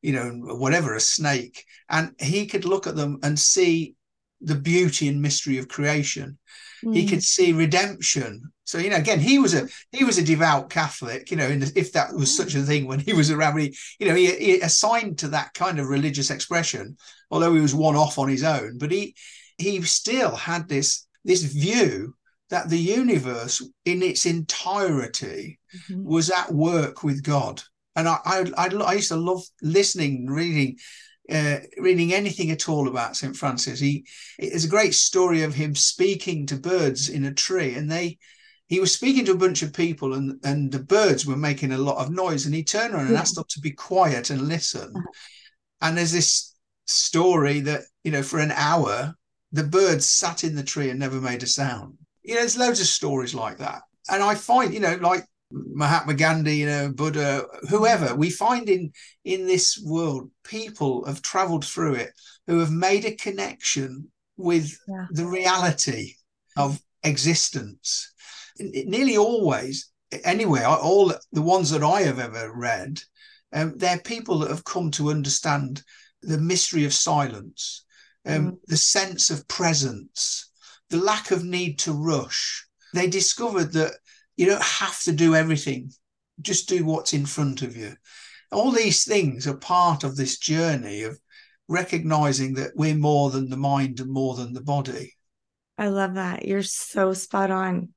[0.01, 3.95] you know, whatever, a snake, and he could look at them and see
[4.41, 6.39] the beauty and mystery of creation.
[6.83, 6.95] Mm.
[6.95, 8.41] He could see redemption.
[8.65, 11.31] So you know, again, he was a he was a devout Catholic.
[11.31, 14.07] You know, the, if that was such a thing when he was around, he, you
[14.07, 16.97] know, he, he assigned to that kind of religious expression,
[17.29, 18.77] although he was one off on his own.
[18.77, 19.15] But he
[19.57, 22.15] he still had this this view
[22.49, 26.03] that the universe in its entirety mm-hmm.
[26.03, 27.61] was at work with God.
[27.95, 30.77] And I, I, I, I used to love listening, reading,
[31.31, 33.35] uh, reading anything at all about St.
[33.35, 33.79] Francis.
[33.79, 34.05] He,
[34.37, 38.17] it's a great story of him speaking to birds in a tree, and they,
[38.67, 41.77] he was speaking to a bunch of people, and and the birds were making a
[41.77, 44.93] lot of noise, and he turned around and asked them to be quiet and listen.
[44.95, 45.11] Uh-huh.
[45.81, 46.55] And there's this
[46.85, 49.15] story that you know for an hour
[49.53, 51.97] the birds sat in the tree and never made a sound.
[52.23, 53.83] You know, there's loads of stories like that.
[54.09, 58.91] And I find, you know, like Mahatma Gandhi, you know, Buddha, whoever, we find in
[59.23, 62.11] in this world, people have traveled through it
[62.47, 65.05] who have made a connection with yeah.
[65.11, 66.15] the reality
[66.57, 68.11] of existence.
[68.59, 69.91] Nearly always,
[70.23, 72.99] anyway, all the ones that I have ever read,
[73.53, 75.83] um, they're people that have come to understand
[76.21, 77.83] the mystery of silence
[78.25, 78.57] um, mm.
[78.67, 80.51] the sense of presence,
[80.89, 82.65] the lack of need to rush.
[82.93, 83.93] They discovered that
[84.35, 85.91] you don't have to do everything,
[86.41, 87.95] just do what's in front of you.
[88.51, 91.19] All these things are part of this journey of
[91.67, 95.13] recognizing that we're more than the mind and more than the body.
[95.77, 96.45] I love that.
[96.45, 97.89] You're so spot on.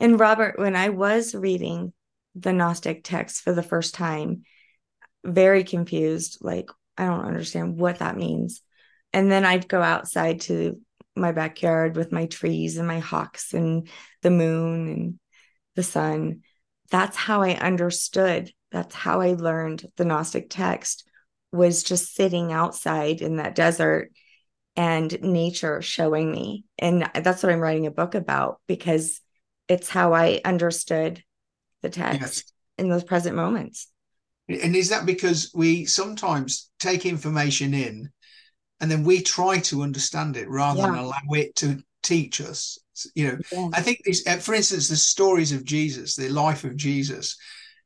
[0.00, 1.92] And Robert, when I was reading
[2.34, 4.44] the Gnostic text for the first time,
[5.24, 8.62] very confused, like, I don't understand what that means
[9.12, 10.80] and then I'd go outside to
[11.16, 13.88] my backyard with my trees and my hawks and
[14.22, 15.18] the moon and
[15.78, 16.40] the sun.
[16.90, 18.50] That's how I understood.
[18.72, 21.08] That's how I learned the Gnostic text
[21.52, 24.10] was just sitting outside in that desert
[24.74, 26.64] and nature showing me.
[26.80, 29.20] And that's what I'm writing a book about because
[29.68, 31.22] it's how I understood
[31.82, 32.52] the text yes.
[32.76, 33.86] in those present moments.
[34.48, 38.10] And is that because we sometimes take information in
[38.80, 40.86] and then we try to understand it rather yeah.
[40.86, 42.78] than allow it to teach us
[43.14, 43.68] you know yeah.
[43.74, 47.36] i think these uh, for instance the stories of jesus the life of jesus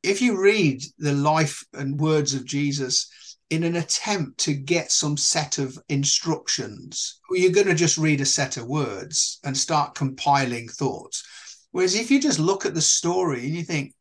[0.03, 3.11] if you read the life and words of jesus
[3.51, 8.27] in an attempt to get some set of instructions you're going to just read a
[8.27, 11.25] set of words and start compiling thoughts
[11.72, 13.94] whereas if you just look at the story and you think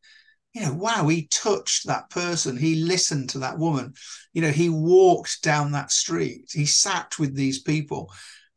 [0.54, 2.58] you know, wow, he touched that person.
[2.58, 3.93] He listened to that woman.
[4.34, 6.50] You know, he walked down that street.
[6.52, 8.12] He sat with these people.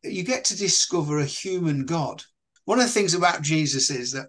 [0.05, 2.23] You get to discover a human God.
[2.67, 4.27] One of the things about Jesus is that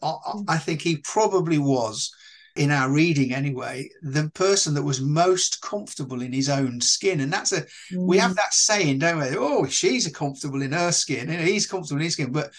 [0.48, 2.14] I, think he probably was,
[2.56, 7.22] in our reading anyway, the person that was most comfortable in his own skin.
[7.22, 7.68] And that's a, mm.
[8.08, 8.36] we have mm.
[8.36, 9.38] that saying, don't we?
[9.38, 11.30] Oh, she's comfortable in her skin.
[11.30, 12.32] You know, he's comfortable in his skin.
[12.32, 12.52] But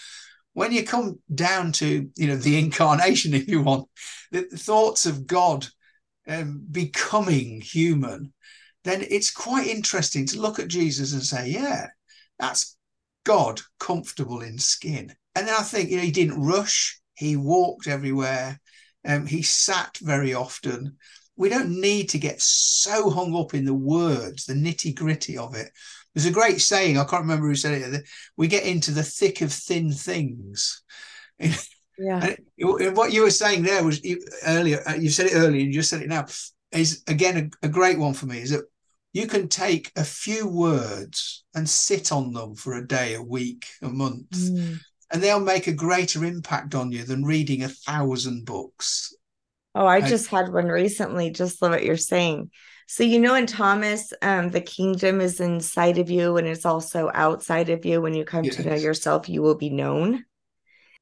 [0.57, 3.87] when you come down to you know the incarnation if you want
[4.31, 5.67] the thoughts of god
[6.27, 8.33] um, becoming human
[8.83, 11.85] then it's quite interesting to look at jesus and say yeah
[12.39, 12.75] that's
[13.27, 17.87] god comfortable in skin and then i think you know he didn't rush he walked
[17.87, 18.59] everywhere
[19.05, 20.95] um, he sat very often
[21.35, 25.55] we don't need to get so hung up in the words the nitty gritty of
[25.55, 25.69] it
[26.17, 28.03] there's a great saying, I can't remember who said it.
[28.37, 30.81] We get into the thick of thin things.
[31.99, 32.35] Yeah.
[32.59, 33.99] And what you were saying there was
[34.45, 36.27] earlier, uh, you said it earlier, and you just said it now,
[36.71, 38.65] is again a, a great one for me is that
[39.17, 43.65] you can take a few words and sit on them for a day, a week,
[43.81, 44.79] a month, mm.
[45.11, 49.15] and they'll make a greater impact on you than reading a thousand books.
[49.73, 52.51] Oh, I just had one recently, just love what you're saying.
[52.85, 57.09] So, you know, in Thomas, um, the kingdom is inside of you and it's also
[57.13, 58.01] outside of you.
[58.01, 58.55] When you come yes.
[58.57, 60.25] to know yourself, you will be known.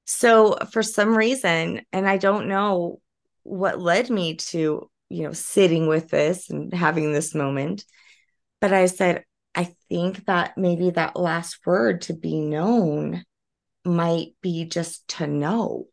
[0.05, 3.01] So, for some reason, and I don't know
[3.43, 7.85] what led me to, you know, sitting with this and having this moment,
[8.61, 13.23] but I said, I think that maybe that last word to be known
[13.85, 15.87] might be just to know.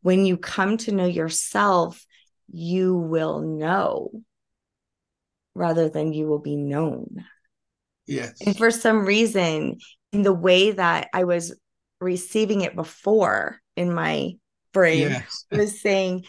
[0.00, 2.04] When you come to know yourself,
[2.50, 4.10] you will know
[5.54, 7.24] rather than you will be known.
[8.06, 8.40] Yes.
[8.44, 9.78] And for some reason,
[10.12, 11.54] in the way that I was
[12.00, 14.32] receiving it before in my
[14.72, 15.44] brain, yes.
[15.50, 16.24] was saying,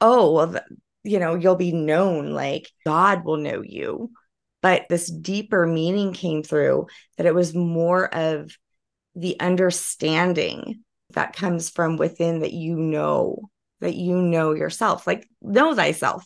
[0.00, 0.60] oh, well,
[1.04, 4.10] you know, you'll be known, like God will know you.
[4.62, 8.56] But this deeper meaning came through that it was more of
[9.14, 15.74] the understanding that comes from within that you know, that you know yourself, like know
[15.74, 16.24] thyself.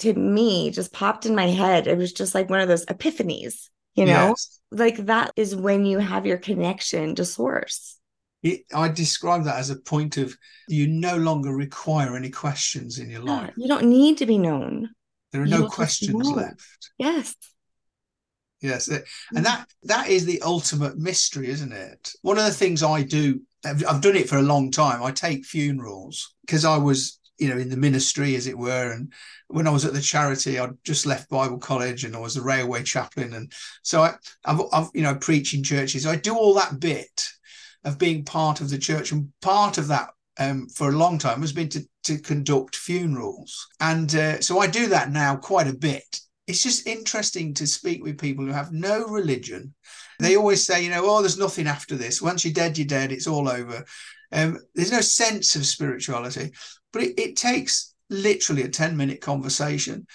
[0.00, 1.86] To me, just popped in my head.
[1.86, 4.60] It was just like one of those epiphanies, you know, yes.
[4.70, 7.98] like that is when you have your connection to source.
[8.42, 10.36] It, I describe that as a point of
[10.68, 13.54] you no longer require any questions in your life.
[13.56, 14.90] you don't need to be known.
[15.32, 16.60] There are you no questions left.
[16.98, 17.34] Yes.
[18.60, 19.42] Yes, and mm.
[19.42, 22.12] that that is the ultimate mystery, isn't it?
[22.22, 25.02] One of the things I do, I've done it for a long time.
[25.02, 29.12] I take funerals because I was, you know, in the ministry, as it were, and
[29.48, 32.42] when I was at the charity, I'd just left Bible college and I was a
[32.42, 34.14] railway chaplain, and so I,
[34.44, 36.06] I've, I've you know, preaching churches.
[36.06, 37.28] I do all that bit
[37.84, 41.42] of being part of the church, and part of that um, for a long time
[41.42, 43.66] has been to, to conduct funerals.
[43.80, 48.02] And uh, so I do that now quite a bit it's just interesting to speak
[48.02, 49.74] with people who have no religion.
[50.18, 52.22] They always say, you know, oh, there's nothing after this.
[52.22, 53.12] Once you're dead, you're dead.
[53.12, 53.84] It's all over.
[54.32, 56.52] Um, there's no sense of spirituality,
[56.92, 60.06] but it, it takes literally a 10 minute conversation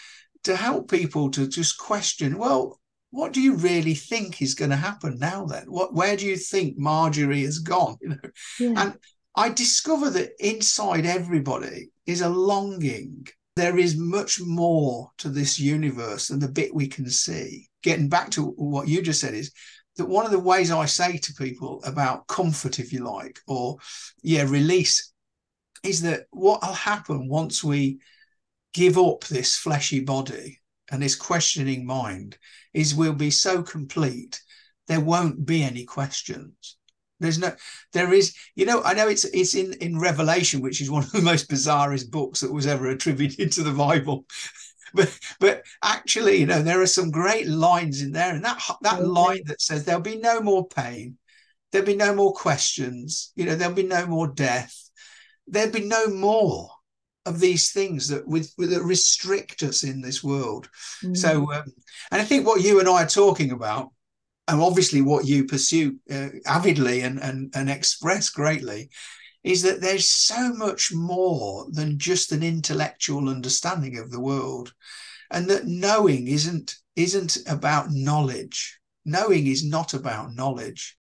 [0.43, 2.79] to help people to just question, well,
[3.11, 5.65] what do you really think is going to happen now then?
[5.67, 7.97] What where do you think Marjorie has gone?
[8.01, 8.81] You know, yeah.
[8.81, 8.97] and
[9.35, 16.29] I discover that inside everybody is a longing there is much more to this universe
[16.29, 17.69] than the bit we can see.
[17.83, 19.51] Getting back to what you just said is
[19.97, 23.77] that one of the ways I say to people about comfort, if you like, or
[24.23, 25.11] yeah, release,
[25.83, 27.99] is that what will happen once we
[28.73, 30.59] give up this fleshy body
[30.91, 32.37] and this questioning mind
[32.73, 34.41] is we'll be so complete
[34.87, 36.77] there won't be any questions
[37.21, 37.53] there's no,
[37.93, 41.11] there is, you know, I know it's it's in in Revelation, which is one of
[41.11, 44.25] the most bizarrest books that was ever attributed to the Bible.
[44.93, 49.05] but but actually, you know, there are some great lines in there, and that that
[49.05, 51.17] line that says there'll be no more pain,
[51.71, 54.89] there'll be no more questions, you know, there'll be no more death,
[55.47, 56.69] there'll be no more
[57.25, 60.67] of these things that with, with that restrict us in this world.
[61.03, 61.15] Mm.
[61.15, 61.65] So, um,
[62.11, 63.91] and I think what you and I are talking about
[64.51, 68.89] and obviously what you pursue uh, avidly and, and, and express greatly
[69.45, 74.73] is that there's so much more than just an intellectual understanding of the world
[75.31, 78.77] and that knowing isn't isn't about knowledge.
[79.05, 80.97] Knowing is not about knowledge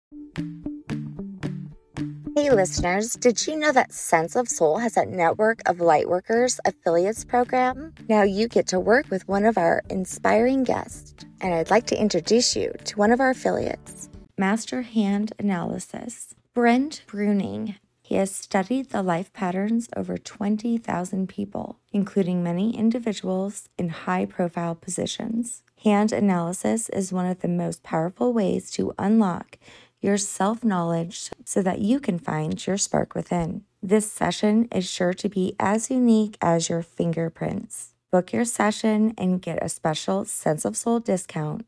[2.40, 7.26] Hey, listeners, did you know that Sense of Soul has a network of Lightworkers affiliates
[7.26, 7.94] program?
[8.08, 12.00] Now you get to work with one of our inspiring guests, and I'd like to
[12.00, 17.76] introduce you to one of our affiliates, Master Hand Analysis, Brent Bruning.
[18.02, 24.76] He has studied the life patterns over 20,000 people, including many individuals in high profile
[24.76, 25.62] positions.
[25.84, 29.58] Hand analysis is one of the most powerful ways to unlock
[30.02, 33.64] your self knowledge so that you can find your spark within.
[33.82, 37.94] This session is sure to be as unique as your fingerprints.
[38.12, 41.66] Book your session and get a special Sense of Soul discount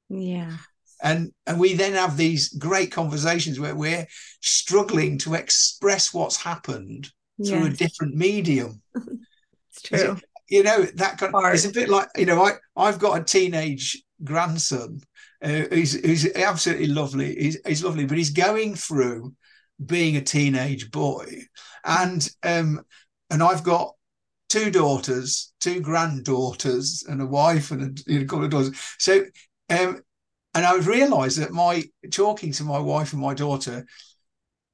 [0.09, 0.57] Yeah.
[1.01, 4.07] And and we then have these great conversations where we're
[4.41, 7.51] struggling to express what's happened yes.
[7.51, 8.83] through a different medium.
[8.97, 10.17] it's true.
[10.17, 13.21] It, you know, that kind of, it's a bit like, you know, I, I've got
[13.21, 15.01] a teenage grandson
[15.43, 17.35] uh, who's, who's absolutely lovely.
[17.35, 19.35] He's, he's lovely, but he's going through
[19.85, 21.43] being a teenage boy,
[21.85, 22.83] and um,
[23.31, 23.95] and I've got
[24.49, 28.79] two daughters, two granddaughters, and a wife and a, you know, couple of daughters.
[28.99, 29.25] So,
[29.71, 30.03] um,
[30.55, 33.87] and I've realised that my talking to my wife and my daughter,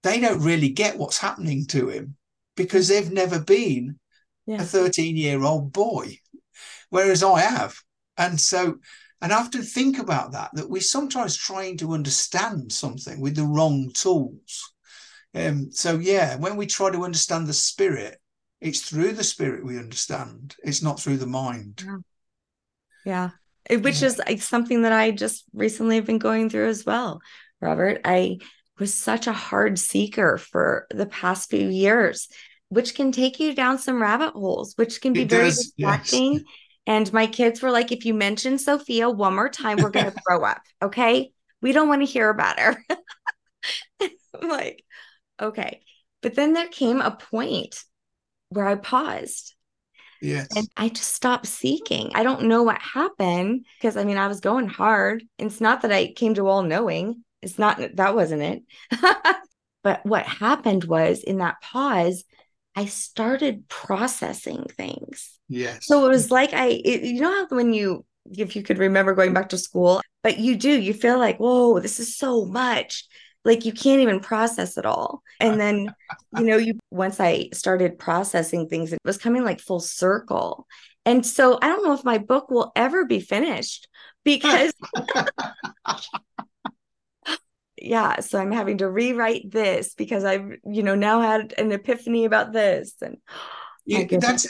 [0.03, 2.17] they don't really get what's happening to him
[2.57, 3.99] because they've never been
[4.47, 4.63] yeah.
[4.63, 6.19] a 13 year old boy,
[6.91, 7.77] whereas I have.
[8.17, 8.77] And so,
[9.21, 13.35] and I have to think about that, that we're sometimes trying to understand something with
[13.35, 14.74] the wrong tools.
[15.35, 18.19] Um, so yeah, when we try to understand the spirit,
[18.61, 20.57] it's through the spirit we understand.
[20.63, 21.85] It's not through the mind.
[21.85, 21.99] Yeah.
[23.05, 23.31] Yeah.
[23.79, 24.09] Which yeah.
[24.09, 27.21] is like something that I just recently have been going through as well,
[27.61, 28.01] Robert.
[28.05, 28.39] I
[28.79, 32.29] was such a hard seeker for the past few years,
[32.69, 36.33] which can take you down some rabbit holes, which can be it very does, distracting.
[36.35, 36.43] Yes.
[36.87, 40.21] And my kids were like, if you mention Sophia one more time, we're going to
[40.27, 40.61] throw up.
[40.83, 41.33] Okay.
[41.63, 42.77] We don't want to hear about her.
[44.01, 44.11] I'm
[44.49, 44.85] like,
[45.41, 45.81] okay.
[46.23, 47.83] But then there came a point
[48.49, 49.55] where I paused.
[50.23, 50.49] Yes.
[50.57, 52.13] And I just stopped seeking.
[52.15, 55.23] I don't know what happened because I mean, I was going hard.
[55.39, 58.63] It's not that I came to all knowing, it's not, that wasn't it.
[59.83, 62.25] but what happened was in that pause,
[62.75, 65.39] I started processing things.
[65.49, 65.87] Yes.
[65.87, 69.15] So it was like I, it, you know how when you, if you could remember
[69.15, 73.05] going back to school, but you do, you feel like, whoa, this is so much
[73.45, 75.23] like you can't even process it all.
[75.41, 75.95] And then
[76.37, 80.67] you know you once i started processing things it was coming like full circle.
[81.07, 83.89] And so i don't know if my book will ever be finished
[84.25, 84.73] because
[87.85, 92.25] yeah so i'm having to rewrite this because i've you know now had an epiphany
[92.25, 93.19] about this and
[93.87, 94.49] yeah, that's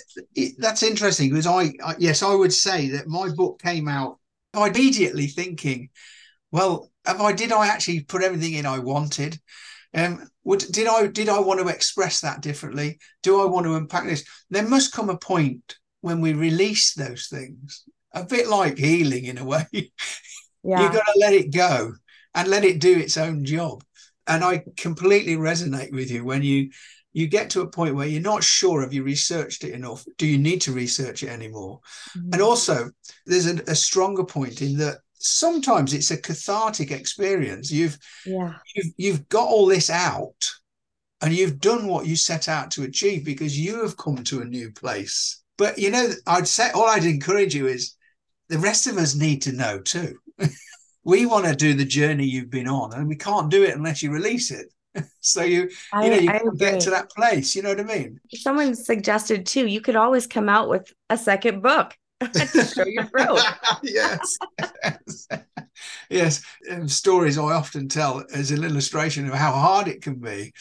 [0.58, 4.20] that's interesting because I, I yes i would say that my book came out
[4.54, 5.88] immediately thinking
[6.52, 9.38] well have I did I actually put everything in I wanted?
[9.94, 12.98] Um, would did I did I want to express that differently?
[13.22, 14.24] Do I want to unpack this?
[14.50, 19.38] There must come a point when we release those things, a bit like healing in
[19.38, 19.66] a way.
[20.66, 20.80] Yeah.
[20.80, 21.92] You've got to let it go
[22.34, 23.84] and let it do its own job.
[24.26, 26.70] And I completely resonate with you when you
[27.14, 30.26] you get to a point where you're not sure have you researched it enough do
[30.26, 31.78] you need to research it anymore
[32.18, 32.30] mm-hmm.
[32.32, 32.90] and also
[33.24, 37.70] there's a, a, stronger point in that sometimes it's a cathartic experience.
[37.70, 40.50] You've yeah you've you've got all this out
[41.20, 44.44] and you've done what you set out to achieve because you have come to a
[44.44, 45.42] new place.
[45.56, 47.94] But you know, I'd say all I'd encourage you is
[48.48, 50.18] the rest of us need to know too.
[51.04, 54.02] we want to do the journey you've been on, and we can't do it unless
[54.02, 54.70] you release it.
[55.20, 57.56] so you I, you know you can get to that place.
[57.56, 58.20] You know what I mean?
[58.34, 59.66] Someone suggested too.
[59.66, 61.96] You could always come out with a second book
[62.32, 63.44] to show your growth.
[63.82, 64.38] yes.
[64.84, 65.28] yes.
[66.10, 66.42] yes.
[66.70, 70.52] Um, stories I often tell as an illustration of how hard it can be.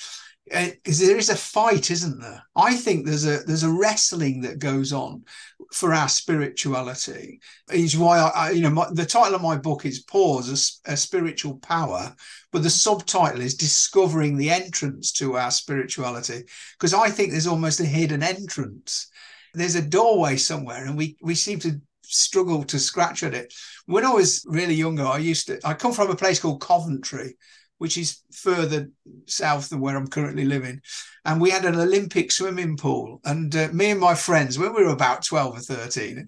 [0.46, 2.44] Because uh, there is a fight, isn't there?
[2.54, 5.24] I think there's a there's a wrestling that goes on
[5.72, 7.40] for our spirituality.
[7.72, 10.92] Is why I, I you know my, the title of my book is "Pause: a,
[10.92, 12.14] a Spiritual Power,"
[12.52, 16.44] but the subtitle is "Discovering the Entrance to Our Spirituality."
[16.78, 19.08] Because I think there's almost a hidden entrance
[19.54, 23.54] there's a doorway somewhere and we we seem to struggle to scratch at it.
[23.86, 27.36] When i was really younger i used to i come from a place called coventry
[27.80, 28.90] which is further
[29.26, 30.80] south than where i'm currently living.
[31.26, 33.22] And we had an olympic swimming pool.
[33.24, 36.28] And uh, me and my friends when we were about 12 or 13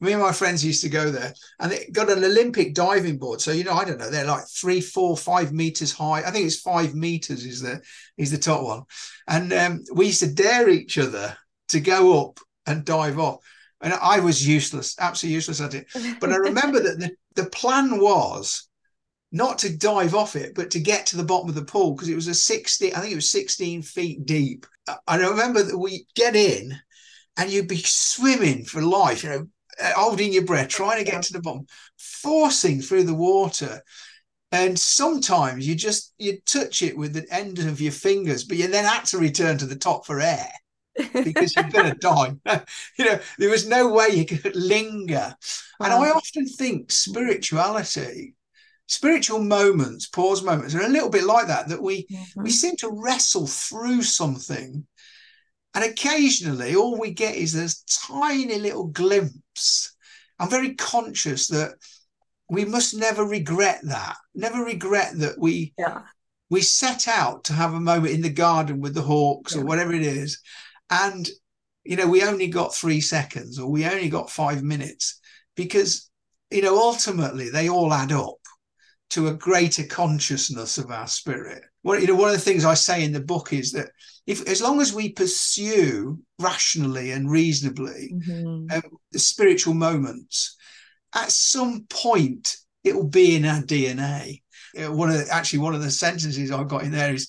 [0.00, 1.32] me and my friends used to go there.
[1.58, 3.40] And it got an olympic diving board.
[3.40, 6.22] So you know i don't know they're like three four five meters high.
[6.22, 7.80] I think it's five meters is the
[8.16, 8.82] is the top one.
[9.28, 11.36] And um, we used to dare each other
[11.68, 13.44] to go up and dive off.
[13.80, 15.86] And I was useless, absolutely useless at it.
[16.20, 18.68] But I remember that the, the plan was
[19.32, 22.08] not to dive off it, but to get to the bottom of the pool because
[22.08, 24.66] it was a 60, I think it was 16 feet deep.
[25.06, 26.72] I remember that we get in
[27.36, 29.46] and you'd be swimming for life, you know,
[29.82, 31.66] uh, holding your breath, trying to get to the bottom,
[31.98, 33.82] forcing through the water.
[34.52, 38.68] And sometimes you just you touch it with the end of your fingers, but you
[38.68, 40.48] then had to return to the top for air
[40.96, 42.34] because you're going to die.
[42.98, 45.34] you know, there was no way you could linger.
[45.80, 48.34] And I often think spirituality,
[48.86, 51.68] spiritual moments, pause moments, are a little bit like that.
[51.68, 52.42] That we mm-hmm.
[52.42, 54.86] we seem to wrestle through something,
[55.74, 59.94] and occasionally all we get is this tiny little glimpse.
[60.38, 61.74] I'm very conscious that
[62.48, 64.16] we must never regret that.
[64.34, 66.02] Never regret that we yeah.
[66.48, 69.60] we set out to have a moment in the garden with the hawks yeah.
[69.60, 70.40] or whatever it is
[70.90, 71.28] and,
[71.84, 75.20] you know, we only got three seconds or we only got five minutes
[75.56, 76.10] because,
[76.50, 78.36] you know, ultimately they all add up
[79.10, 81.62] to a greater consciousness of our spirit.
[81.82, 83.90] Well, you know, one of the things I say in the book is that
[84.26, 88.66] if, as long as we pursue rationally and reasonably mm-hmm.
[88.76, 88.82] um,
[89.12, 90.56] the spiritual moments,
[91.14, 94.42] at some point it will be in our DNA.
[94.76, 97.28] one of the, actually one of the sentences I got in there is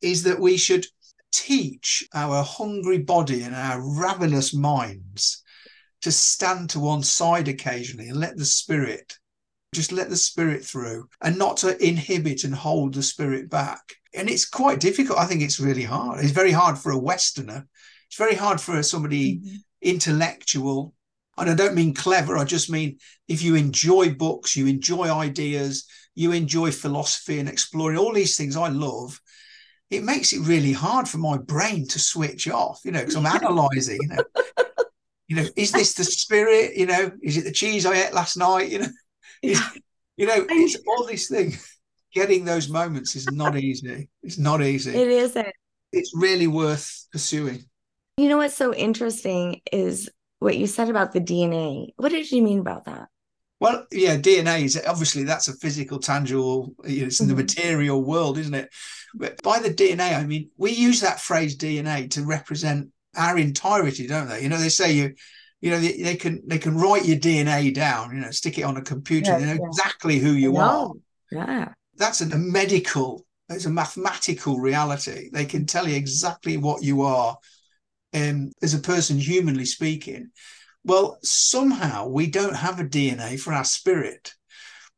[0.00, 0.86] is that we should
[1.32, 5.42] teach our hungry body and our ravenous minds
[6.02, 9.18] to stand to one side occasionally and let the spirit
[9.74, 13.80] just let the spirit through and not to inhibit and hold the spirit back.
[14.14, 15.18] And it's quite difficult.
[15.18, 16.24] I think it's really hard.
[16.24, 17.66] It's very hard for a westerner.
[18.06, 19.56] It's very hard for somebody mm-hmm.
[19.82, 20.94] intellectual.
[21.36, 22.98] And I don't mean clever, I just mean
[23.28, 28.56] if you enjoy books, you enjoy ideas, you enjoy philosophy and exploring all these things
[28.56, 29.20] I love,
[29.90, 33.26] it makes it really hard for my brain to switch off, you know, because I'm
[33.42, 34.22] analyzing, you know.
[35.28, 36.76] you know, is this the spirit?
[36.76, 38.70] You know, is it the cheese I ate last night?
[38.70, 38.88] You know,
[39.42, 39.60] is,
[40.16, 41.78] you know, it's all these things.
[42.12, 44.08] Getting those moments is not easy.
[44.22, 44.94] It's not easy.
[44.94, 45.54] It isn't.
[45.92, 47.64] It's really worth pursuing.
[48.16, 51.92] You know what's so interesting is what you said about the DNA.
[51.96, 53.08] What did you mean about that?
[53.60, 57.40] Well, yeah, DNA is obviously that's a physical, tangible, it's in the mm-hmm.
[57.40, 58.72] material world, isn't it?
[59.14, 64.06] But by the DNA, I mean, we use that phrase DNA to represent our entirety,
[64.06, 64.42] don't they?
[64.42, 65.14] You know, they say you,
[65.60, 68.62] you know, they, they can they can write your DNA down, you know, stick it
[68.62, 69.66] on a computer, they know yeah.
[69.66, 70.92] exactly who you are.
[71.32, 71.72] Yeah.
[71.96, 75.30] That's a, a medical, it's a mathematical reality.
[75.32, 77.36] They can tell you exactly what you are
[78.14, 80.30] um, as a person, humanly speaking.
[80.84, 84.34] Well, somehow we don't have a DNA for our spirit.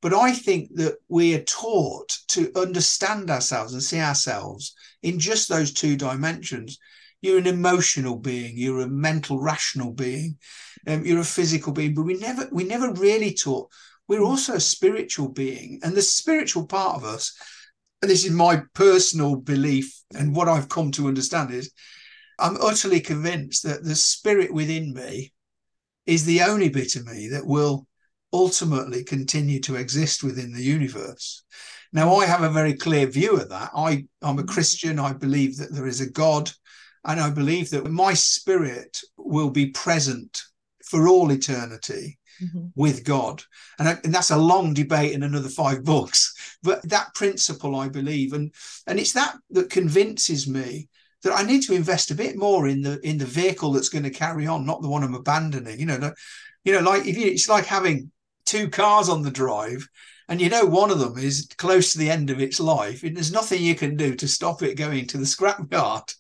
[0.03, 5.49] But I think that we are taught to understand ourselves and see ourselves in just
[5.49, 6.79] those two dimensions.
[7.21, 10.39] You're an emotional being, you're a mental, rational being,
[10.87, 13.71] um, you're a physical being, but we never we never really taught
[14.11, 15.79] we're also a spiritual being.
[15.85, 17.33] And the spiritual part of us,
[18.03, 21.71] and this is my personal belief and what I've come to understand is
[22.37, 25.33] I'm utterly convinced that the spirit within me
[26.11, 27.87] is the only bit of me that will
[28.33, 31.45] ultimately continue to exist within the universe.
[31.93, 33.71] Now, I have a very clear view of that.
[33.77, 34.99] I, I'm a Christian.
[34.99, 36.51] I believe that there is a God,
[37.05, 40.43] and I believe that my spirit will be present
[40.85, 42.67] for all eternity mm-hmm.
[42.75, 43.45] with God.
[43.79, 46.35] And, I, and that's a long debate in another five books.
[46.63, 48.53] But that principle, I believe, and
[48.87, 50.90] and it's that that convinces me
[51.23, 54.05] that I need to invest a bit more in the in the vehicle that's going
[54.05, 55.79] to carry on, not the one I'm abandoning.
[55.79, 56.13] You know,
[56.65, 58.11] you know, like if you, it's like having
[58.47, 59.87] two cars on the drive,
[60.29, 63.17] and you know one of them is close to the end of its life, and
[63.17, 66.15] there's nothing you can do to stop it going to the scrapyard.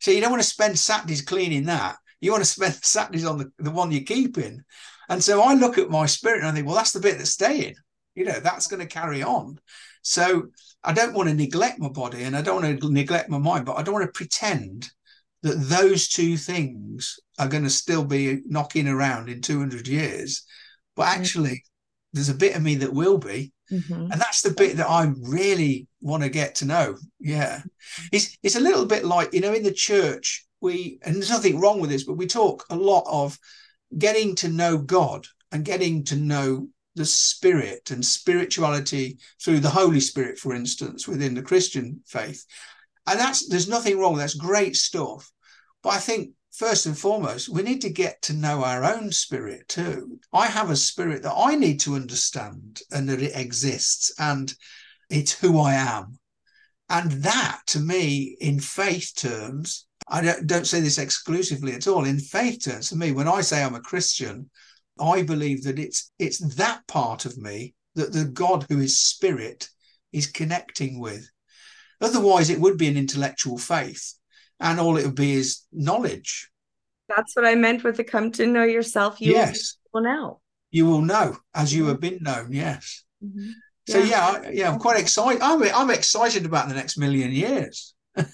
[0.00, 1.96] So you don't want to spend Saturdays cleaning that.
[2.20, 4.62] You want to spend Saturdays on the, the one you're keeping.
[5.08, 7.30] And so I look at my spirit and I think, well, that's the bit that's
[7.30, 7.76] staying.
[8.14, 9.58] You know, that's going to carry on.
[10.02, 10.48] So
[10.84, 13.64] I don't want to neglect my body and I don't want to neglect my mind,
[13.64, 14.90] but I don't want to pretend
[15.42, 20.44] that those two things are going to still be knocking around in 200 years.
[20.94, 21.20] But mm-hmm.
[21.20, 22.14] actually, mm-hmm.
[22.14, 23.52] there's a bit of me that will be.
[23.72, 24.12] Mm-hmm.
[24.12, 26.96] And that's the bit that I really want to get to know.
[27.18, 27.62] Yeah.
[28.12, 31.60] It's, it's a little bit like, you know, in the church, we, and there's nothing
[31.60, 33.38] wrong with this, but we talk a lot of
[33.96, 40.00] getting to know God and getting to know the spirit and spirituality through the Holy
[40.00, 42.44] Spirit, for instance, within the Christian faith.
[43.06, 44.16] And that's there's nothing wrong.
[44.16, 45.30] That's great stuff.
[45.82, 49.68] But I think first and foremost, we need to get to know our own spirit
[49.68, 50.18] too.
[50.32, 54.54] I have a spirit that I need to understand and that it exists and
[55.10, 56.18] it's who I am.
[56.88, 62.04] And that to me, in faith terms, I don't, don't say this exclusively at all.
[62.04, 64.50] In faith terms, to me, when I say I'm a Christian,
[65.00, 69.68] I believe that it's it's that part of me that the God who is spirit
[70.12, 71.28] is connecting with.
[72.00, 74.14] Otherwise, it would be an intellectual faith,
[74.60, 76.50] and all it would be is knowledge.
[77.08, 79.20] That's what I meant with the come to know yourself.
[79.20, 79.76] You yes.
[79.92, 80.40] will know.
[80.70, 82.52] You will know as you have been known.
[82.52, 83.04] Yes.
[83.24, 83.50] Mm-hmm.
[83.86, 85.42] So yeah, yeah, yeah, I'm quite excited.
[85.42, 87.94] I'm I'm excited about the next million years.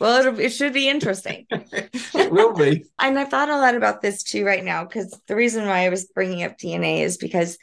[0.00, 1.46] well, it should be interesting.
[1.50, 2.84] it will be.
[2.98, 5.88] and I've thought a lot about this too right now because the reason why I
[5.88, 7.58] was bringing up DNA is because,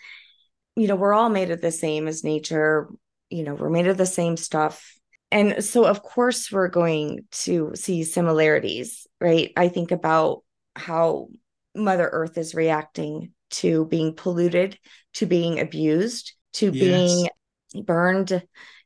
[0.75, 2.89] you know, we're all made of the same as nature.
[3.29, 4.93] You know, we're made of the same stuff.
[5.31, 9.51] And so, of course, we're going to see similarities, right?
[9.57, 10.43] I think about
[10.75, 11.29] how
[11.73, 14.77] Mother Earth is reacting to being polluted,
[15.15, 16.73] to being abused, to yes.
[16.73, 18.43] being burned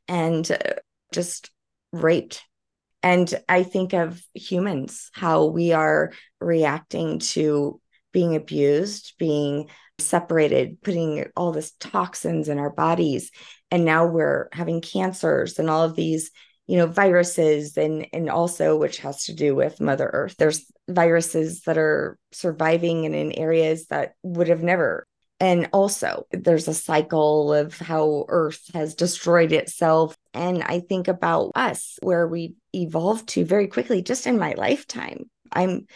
[0.08, 0.74] and uh,
[1.12, 1.50] just
[1.92, 2.42] raped
[3.02, 7.80] and I think of humans, how we are reacting to
[8.12, 13.30] being abused, being separated, putting all this toxins in our bodies.
[13.70, 16.30] And now we're having cancers and all of these,
[16.66, 20.34] you know, viruses and and also which has to do with Mother Earth.
[20.38, 25.06] There's viruses that are surviving in, in areas that would have never
[25.40, 30.14] and also, there's a cycle of how Earth has destroyed itself.
[30.34, 35.30] And I think about us, where we evolved to very quickly, just in my lifetime.
[35.50, 35.86] I'm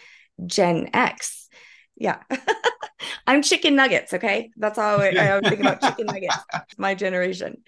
[0.47, 1.51] Gen X.
[1.95, 2.21] Yeah.
[3.27, 4.15] I'm chicken nuggets.
[4.15, 4.51] Okay.
[4.57, 6.37] That's how I, I think about chicken nuggets,
[6.79, 7.59] my generation.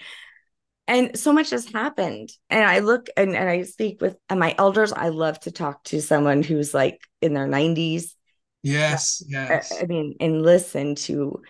[0.88, 2.30] And so much has happened.
[2.48, 4.92] And I look and, and I speak with my elders.
[4.94, 8.14] I love to talk to someone who's like in their 90s
[8.66, 9.72] Yes, yes.
[9.72, 11.40] I, I mean, and listen to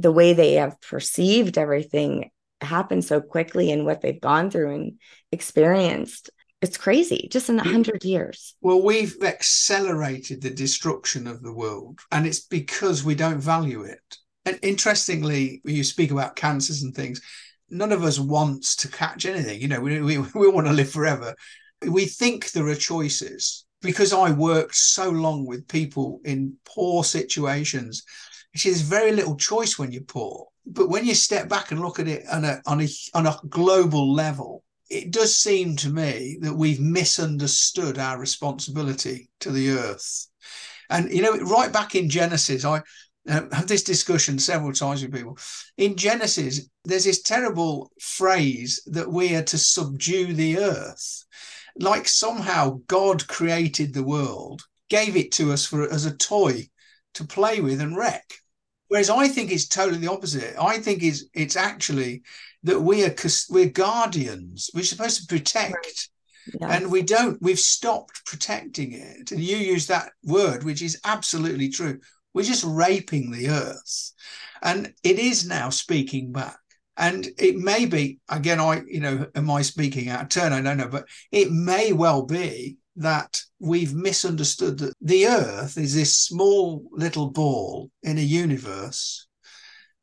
[0.00, 2.30] the way they have perceived everything
[2.60, 4.98] happen so quickly and what they've gone through and
[5.32, 6.30] experienced.
[6.60, 8.56] It's crazy, just in a hundred years.
[8.60, 14.16] Well, we've accelerated the destruction of the world, and it's because we don't value it.
[14.44, 17.20] And interestingly, you speak about cancers and things.
[17.70, 19.60] None of us wants to catch anything.
[19.60, 21.34] You know, we, we, we want to live forever.
[21.86, 28.02] We think there are choices because I worked so long with people in poor situations.
[28.54, 30.48] Actually, there's very little choice when you're poor.
[30.66, 33.38] But when you step back and look at it on a on a on a
[33.48, 40.28] global level, it does seem to me that we've misunderstood our responsibility to the earth.
[40.90, 42.82] And you know, right back in Genesis, I
[43.28, 45.38] uh, have this discussion several times with people.
[45.76, 51.24] In Genesis, there's this terrible phrase that we are to subdue the earth,
[51.76, 56.68] like somehow God created the world, gave it to us for as a toy
[57.14, 58.24] to play with and wreck.
[58.88, 60.56] Whereas I think it's totally the opposite.
[60.58, 62.22] I think it's it's actually
[62.62, 63.14] that we are
[63.50, 64.70] we're guardians.
[64.74, 66.08] We're supposed to protect,
[66.46, 66.70] yes.
[66.70, 67.40] and we don't.
[67.42, 69.30] We've stopped protecting it.
[69.30, 72.00] And you use that word, which is absolutely true.
[72.32, 74.12] We're just raping the earth,
[74.62, 76.58] and it is now speaking back.
[76.96, 78.58] And it may be again.
[78.58, 80.54] I you know, am I speaking out of turn?
[80.54, 85.94] I don't know, but it may well be that we've misunderstood that the earth is
[85.94, 89.26] this small little ball in a universe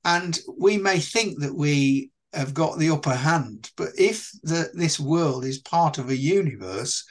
[0.03, 4.99] and we may think that we have got the upper hand but if the, this
[4.99, 7.05] world is part of a universe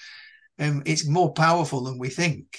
[0.59, 2.59] um, it's more powerful than we think.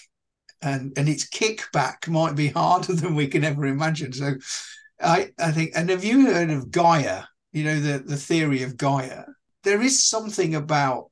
[0.61, 4.13] And and its kickback might be harder than we can ever imagine.
[4.13, 4.35] So
[5.01, 7.23] i i think and have you heard of gaia?
[7.51, 9.23] You know the the theory of gaia?
[9.63, 11.11] There is something about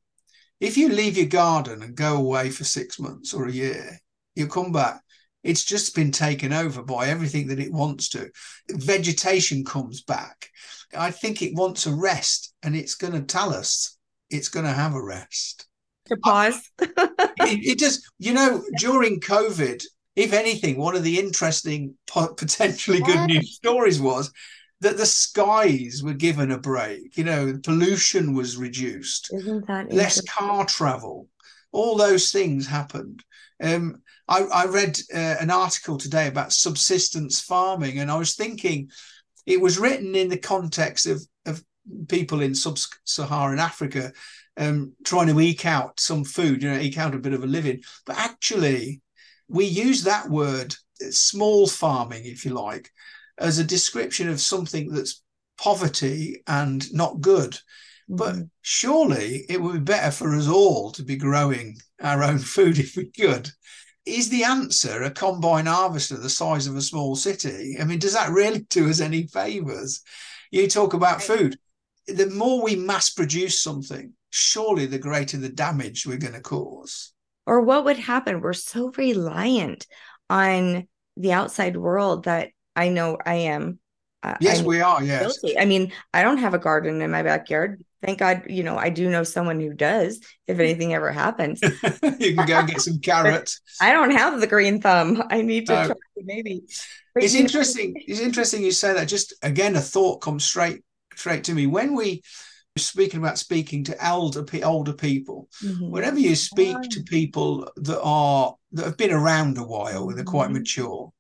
[0.60, 4.00] if you leave your garden and go away for six months or a year,
[4.36, 5.02] you come back,
[5.44, 8.30] it's just been taken over by everything that it wants to.
[8.70, 10.50] Vegetation comes back.
[10.98, 13.98] I think it wants a rest and it's going to tell us
[14.30, 15.68] it's going to have a rest.
[16.80, 18.10] It, it does.
[18.20, 19.84] You know, during COVID,
[20.16, 24.32] if anything, one of the interesting, potentially good news stories was
[24.84, 27.18] that the skies were given a break.
[27.18, 29.32] You know, pollution was reduced.
[29.96, 31.28] Less car travel?
[31.72, 33.24] All those things happened.
[33.62, 38.90] Um, I, I, read uh, an article today about subsistence farming, and I was thinking
[39.46, 41.64] it was written in the context of, of
[42.10, 44.12] people in sub-Saharan Africa
[44.58, 47.48] um, trying to eke out some food, you know, eke out a bit of a
[47.48, 47.82] living.
[48.06, 49.02] But actually,
[49.48, 50.76] we use that word,
[51.10, 52.92] small farming, if you like,
[53.38, 55.22] as a description of something that's
[55.58, 57.58] poverty and not good.
[58.10, 58.50] But mm.
[58.62, 62.96] surely it would be better for us all to be growing our own food if
[62.96, 63.50] we could.
[64.06, 67.78] Is the answer a combine harvester the size of a small city?
[67.80, 70.02] I mean, does that really do us any favors?
[70.52, 71.58] You talk about food.
[72.08, 77.14] The more we mass produce something, surely the greater the damage we're going to cause.
[77.46, 78.42] Or what would happen?
[78.42, 79.88] We're so reliant
[80.30, 83.80] on the outside world that I know I am.
[84.22, 85.04] Uh, yes, I'm we are.
[85.04, 85.40] Yes.
[85.40, 85.60] Guilty.
[85.60, 87.84] I mean, I don't have a garden in my backyard.
[88.02, 90.20] Thank God, you know, I do know someone who does.
[90.48, 91.62] If anything ever happens,
[92.20, 93.62] you can go and get some carrots.
[93.82, 95.24] I don't have the green thumb.
[95.30, 96.64] I need to try, maybe.
[97.14, 97.94] But it's interesting.
[97.94, 98.02] Know.
[98.08, 99.08] It's interesting you say that.
[99.08, 100.84] Just again, a thought comes straight
[101.16, 102.24] straight to me when we
[102.76, 105.92] speaking about speaking to elder older people mm-hmm.
[105.92, 110.26] whenever you speak to people that are that have been around a while and they're
[110.26, 110.56] quite mm-hmm.
[110.56, 111.14] mature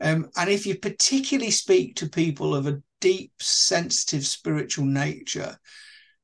[0.00, 5.56] um, and if you particularly speak to people of a deep, sensitive spiritual nature,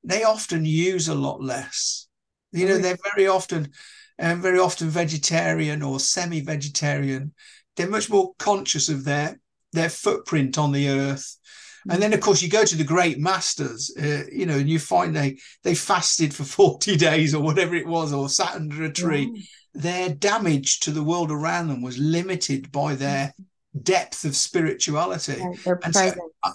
[0.03, 2.07] they often use a lot less.
[2.53, 3.73] You know, they're very often,
[4.21, 7.33] um, very often vegetarian or semi-vegetarian.
[7.77, 9.41] They're much more conscious of their
[9.73, 11.37] their footprint on the earth.
[11.91, 14.79] And then, of course, you go to the great masters, uh, you know, and you
[14.79, 18.93] find they they fasted for forty days or whatever it was, or sat under a
[18.93, 19.31] tree.
[19.35, 19.43] Yeah.
[19.77, 23.35] Their damage to the world around them was limited by their
[23.83, 25.41] depth of spirituality.
[25.41, 26.13] and so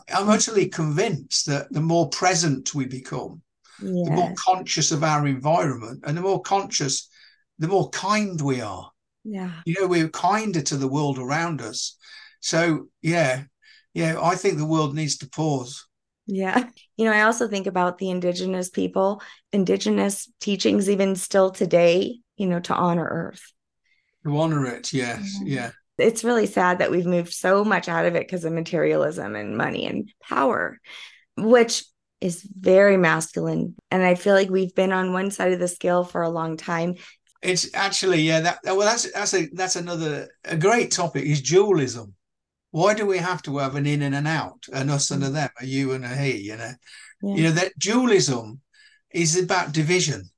[0.10, 3.42] I'm utterly convinced that the more present we become,
[3.82, 4.08] yes.
[4.08, 7.10] the more conscious of our environment, and the more conscious,
[7.58, 8.92] the more kind we are.
[9.26, 9.52] Yeah.
[9.66, 11.98] You know, we're kinder to the world around us.
[12.40, 13.44] So, yeah,
[13.94, 15.86] yeah, I think the world needs to pause.
[16.26, 16.70] Yeah.
[17.00, 19.22] You know, I also think about the indigenous people,
[19.54, 23.54] indigenous teachings, even still today, you know, to honor earth.
[24.26, 25.40] To honor it, yes.
[25.42, 25.56] Yeah.
[25.56, 25.72] yeah
[26.02, 29.58] it's really sad that we've moved so much out of it because of materialism and
[29.58, 30.80] money and power,
[31.38, 31.84] which
[32.22, 33.76] is very masculine.
[33.92, 36.58] And I feel like we've been on one side of the scale for a long
[36.58, 36.96] time.
[37.42, 38.42] It's actually yeah.
[38.42, 42.14] That well, that's that's a that's another a great topic is dualism.
[42.72, 45.30] Why do we have to have an in and an out, an us and a
[45.30, 46.38] them, a you and a he?
[46.38, 46.72] You know,
[47.24, 47.36] yeah.
[47.36, 48.60] you know that dualism
[49.12, 50.30] is about division,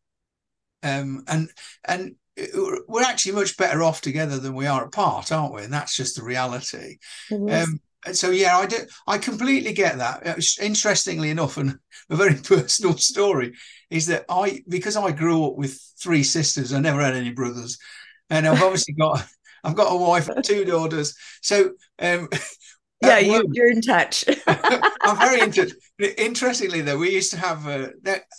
[0.83, 1.49] um, and
[1.83, 2.15] and
[2.87, 5.63] we're actually much better off together than we are apart, aren't we?
[5.63, 6.97] And that's just the reality.
[7.31, 7.79] Um,
[8.13, 8.77] so yeah, I do.
[9.07, 10.23] I completely get that.
[10.59, 11.77] Interestingly enough, and
[12.09, 13.53] a very personal story
[13.89, 17.77] is that I, because I grew up with three sisters, I never had any brothers,
[18.29, 19.25] and I've obviously got,
[19.63, 21.15] I've got a wife and two daughters.
[21.41, 22.29] So um,
[23.01, 24.25] yeah, you, are in touch.
[24.47, 25.77] I'm very interested.
[26.17, 27.89] Interestingly, though, we used to have uh,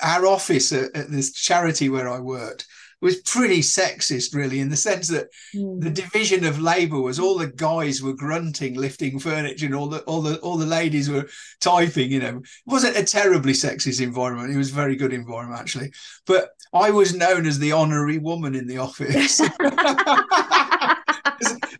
[0.02, 2.66] our office at, at this charity where I worked
[3.02, 5.80] was pretty sexist, really, in the sense that mm.
[5.80, 10.00] the division of labour was all the guys were grunting, lifting furniture, and all the
[10.02, 11.28] all the all the ladies were
[11.60, 12.10] typing.
[12.10, 14.54] You know, it wasn't a terribly sexist environment.
[14.54, 15.92] It was a very good environment actually.
[16.26, 19.38] But I was known as the honorary woman in the office.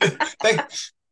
[0.43, 0.59] they,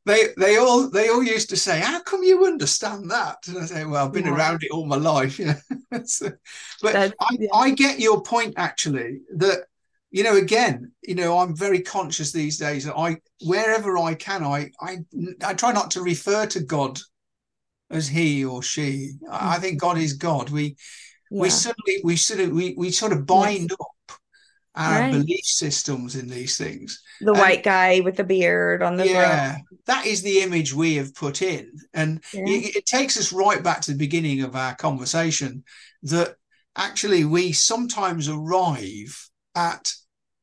[0.07, 3.67] they they all they all used to say, "How come you understand that?" And I
[3.67, 4.35] say, "Well, I've been yeah.
[4.35, 5.39] around it all my life."
[6.05, 6.31] so,
[6.83, 7.49] but I, yeah.
[7.55, 9.65] I get your point actually that
[10.11, 14.43] you know, again, you know, I'm very conscious these days that I, wherever I can,
[14.43, 14.99] I, I,
[15.45, 16.99] I try not to refer to God
[17.91, 19.13] as he or she.
[19.31, 20.51] I think God is God.
[20.51, 20.77] We,
[21.31, 21.43] yeah.
[21.43, 23.79] we suddenly, we sort of, we, we sort of bind yes.
[23.81, 24.19] up
[24.75, 25.13] our right.
[25.13, 27.03] belief systems in these things.
[27.21, 30.95] The and, white guy with the beard on the yeah, that is the image we
[30.95, 32.45] have put in, and yeah.
[32.47, 35.65] it, it takes us right back to the beginning of our conversation
[36.05, 36.37] that
[36.77, 39.93] actually we sometimes arrive at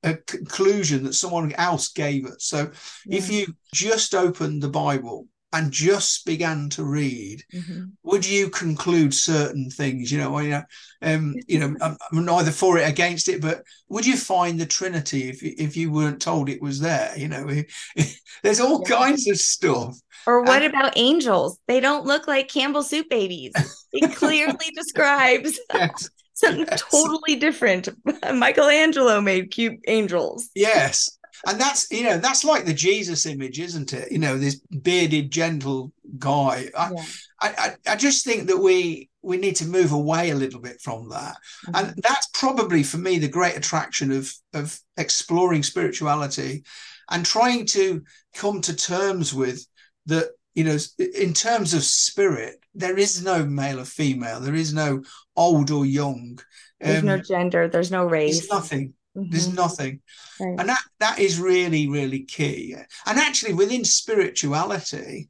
[0.08, 2.46] a conclusion that someone else gave us.
[2.46, 2.72] So
[3.06, 3.18] yeah.
[3.18, 7.86] if you just opened the Bible and just began to read, mm-hmm.
[8.04, 10.12] would you conclude certain things?
[10.12, 10.64] You know, you know,
[11.02, 14.66] um, you know, I'm, I'm, neither for it against it, but would you find the
[14.66, 17.14] Trinity if if you weren't told it was there?
[17.18, 17.48] You know,
[18.44, 18.96] there's all yeah.
[18.96, 19.98] kinds of stuff.
[20.26, 21.58] Or what about angels?
[21.68, 23.54] They don't look like Campbell soup babies.
[23.94, 26.84] It clearly describes yes something yes.
[26.90, 27.90] totally different.
[28.34, 30.50] Michelangelo made cute angels.
[30.56, 31.10] Yes.
[31.46, 34.12] And that's you know that's like the Jesus image, isn't it?
[34.12, 36.70] You know this bearded, gentle guy.
[36.76, 37.04] I, yeah.
[37.42, 40.82] I, I, I just think that we we need to move away a little bit
[40.82, 41.76] from that, mm-hmm.
[41.76, 46.64] and that's probably for me the great attraction of of exploring spirituality,
[47.12, 48.02] and trying to
[48.34, 49.66] come to terms with
[50.08, 50.30] that.
[50.56, 54.40] You know, in terms of spirit, there is no male or female.
[54.40, 55.04] There is no
[55.38, 56.40] old or young.
[56.80, 57.68] There's um, no gender.
[57.68, 58.40] There's no race.
[58.40, 58.94] There's nothing.
[59.16, 59.32] Mm-hmm.
[59.32, 60.02] There's nothing.
[60.40, 60.60] Right.
[60.60, 62.76] And that that is really, really key.
[63.06, 65.30] And actually within spirituality,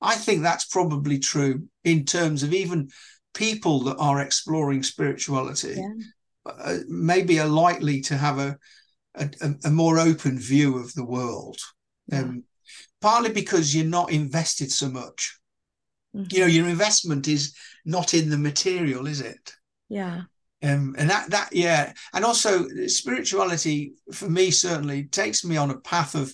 [0.00, 2.90] I think that's probably true in terms of even
[3.34, 6.52] people that are exploring spirituality yeah.
[6.52, 8.58] uh, maybe are likely to have a,
[9.14, 9.30] a,
[9.64, 11.56] a, more open view of the world.
[12.08, 12.20] Yeah.
[12.20, 12.44] Um,
[13.00, 15.38] partly because you're not invested so much
[16.14, 16.26] Mm-hmm.
[16.30, 17.54] You know, your investment is
[17.84, 19.52] not in the material, is it?
[19.88, 20.22] Yeah.
[20.62, 25.80] Um, and that that yeah, and also spirituality for me certainly takes me on a
[25.80, 26.32] path of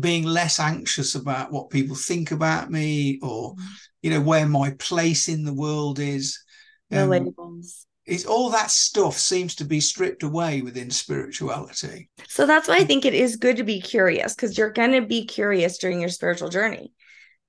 [0.00, 3.66] being less anxious about what people think about me or mm-hmm.
[4.02, 6.42] you know where my place in the world is.
[6.90, 7.86] No um, labels.
[8.04, 12.10] Is all that stuff seems to be stripped away within spirituality.
[12.26, 15.02] So that's why I think it is good to be curious because you're going to
[15.02, 16.92] be curious during your spiritual journey.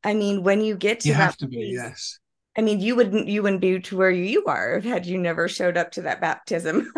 [0.03, 2.19] I mean, when you get to you that have to place, be, yes.
[2.55, 5.75] I mean, you wouldn't you wouldn't be to where you are had you never showed
[5.75, 6.91] up to that baptism.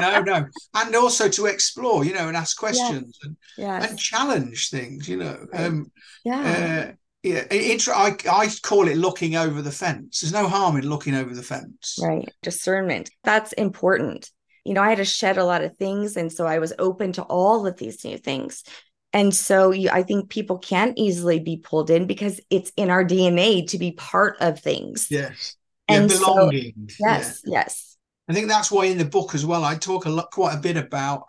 [0.00, 3.24] no, no, and also to explore, you know, and ask questions yes.
[3.24, 3.90] and yes.
[3.90, 5.46] and challenge things, you know.
[5.52, 5.66] Right.
[5.66, 5.92] Um,
[6.24, 6.88] yeah.
[6.90, 6.92] Uh,
[7.22, 10.20] yeah, it, I, I call it looking over the fence.
[10.20, 11.98] There's no harm in looking over the fence.
[12.00, 12.28] Right.
[12.42, 13.10] Discernment.
[13.24, 14.30] That's important.
[14.64, 16.16] You know, I had to shed a lot of things.
[16.16, 18.62] And so I was open to all of these new things.
[19.16, 23.02] And so you, I think people can't easily be pulled in because it's in our
[23.02, 25.08] DNA to be part of things.
[25.10, 25.56] Yes.
[25.88, 26.74] And yeah, belonging.
[26.90, 27.60] So, yes, yeah.
[27.60, 27.96] yes.
[28.28, 30.60] I think that's why in the book as well, I talk a lot, quite a
[30.60, 31.24] bit about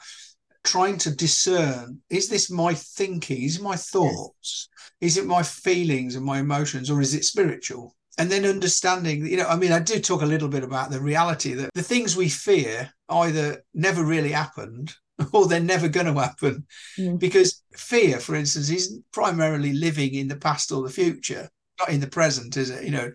[0.65, 4.67] trying to discern is this my thinking, is it my thoughts,
[4.99, 5.13] yes.
[5.13, 7.95] is it my feelings and my emotions, or is it spiritual?
[8.17, 10.99] And then understanding, you know, I mean, I do talk a little bit about the
[10.99, 14.93] reality that the things we fear either never really happened
[15.33, 16.65] or they're never going to happen.
[16.97, 17.19] Mm.
[17.19, 21.49] Because fear, for instance, isn't primarily living in the past or the future,
[21.79, 22.83] not in the present, is it?
[22.83, 23.11] You know,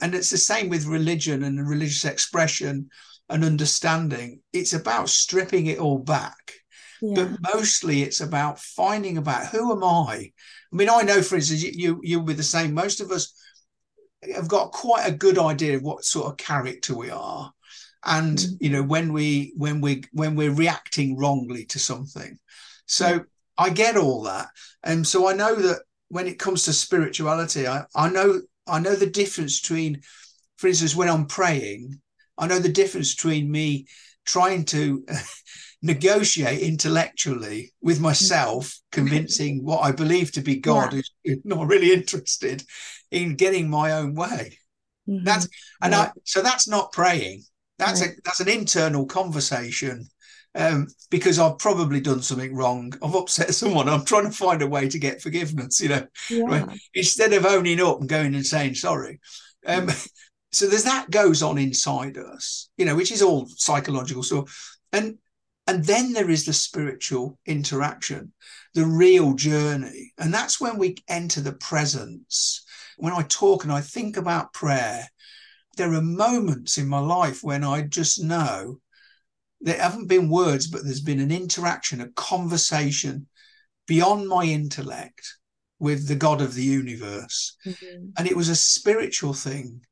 [0.00, 2.90] and it's the same with religion and religious expression
[3.28, 4.40] and understanding.
[4.52, 6.52] It's about stripping it all back.
[7.02, 7.14] Yeah.
[7.24, 10.32] But mostly it's about finding about who am I?
[10.72, 12.72] I mean, I know, for instance, you you'll be the same.
[12.72, 13.32] Most of us
[14.34, 17.52] have got quite a good idea of what sort of character we are
[18.06, 18.64] and mm-hmm.
[18.64, 22.38] you know when we when we when we're reacting wrongly to something
[22.86, 23.24] so
[23.58, 24.48] i get all that
[24.82, 28.94] and so i know that when it comes to spirituality i i know i know
[28.94, 30.00] the difference between
[30.56, 32.00] for instance when i'm praying
[32.38, 33.86] i know the difference between me
[34.24, 35.04] trying to
[35.82, 41.00] negotiate intellectually with myself, convincing what I believe to be God, yeah.
[41.24, 42.62] who's not really interested
[43.10, 44.58] in getting my own way.
[45.08, 45.24] Mm-hmm.
[45.24, 45.48] That's
[45.80, 46.00] and yeah.
[46.00, 47.44] I so that's not praying.
[47.78, 48.10] That's right.
[48.10, 50.08] a that's an internal conversation.
[50.54, 52.94] Um, because I've probably done something wrong.
[53.02, 53.90] I've upset someone.
[53.90, 56.66] I'm trying to find a way to get forgiveness, you know, yeah.
[56.94, 59.20] instead of owning up and going and saying sorry.
[59.66, 59.90] Um,
[60.52, 64.78] so there's that goes on inside us, you know, which is all psychological stuff.
[64.94, 65.18] And
[65.66, 68.32] and then there is the spiritual interaction,
[68.74, 70.12] the real journey.
[70.16, 72.64] And that's when we enter the presence.
[72.98, 75.08] When I talk and I think about prayer,
[75.76, 78.80] there are moments in my life when I just know
[79.60, 83.26] there haven't been words, but there's been an interaction, a conversation
[83.86, 85.38] beyond my intellect
[85.78, 87.56] with the God of the universe.
[87.66, 88.08] Mm-hmm.
[88.18, 89.82] And it was a spiritual thing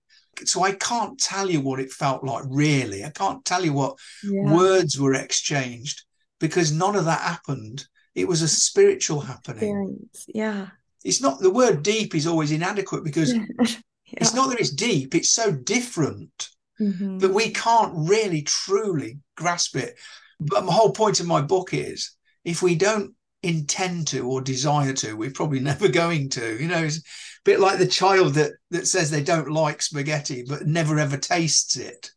[0.45, 3.05] so I can't tell you what it felt like really.
[3.05, 4.55] I can't tell you what yeah.
[4.55, 6.05] words were exchanged
[6.41, 7.87] because none of that happened.
[8.15, 9.57] It was a spiritual happening.
[9.57, 10.25] Experience.
[10.29, 10.69] Yeah.
[11.05, 13.35] It's not the word deep is always inadequate because
[14.15, 14.23] yeah.
[14.23, 16.49] it's not that it's deep, it's so different
[16.81, 17.19] mm-hmm.
[17.19, 19.99] that we can't really truly grasp it.
[20.41, 22.13] But the whole point of my book is
[22.45, 26.61] if we don't intend to or desire to, we're probably never going to.
[26.61, 27.03] You know, it's a
[27.45, 31.77] bit like the child that that says they don't like spaghetti but never ever tastes
[31.77, 32.11] it.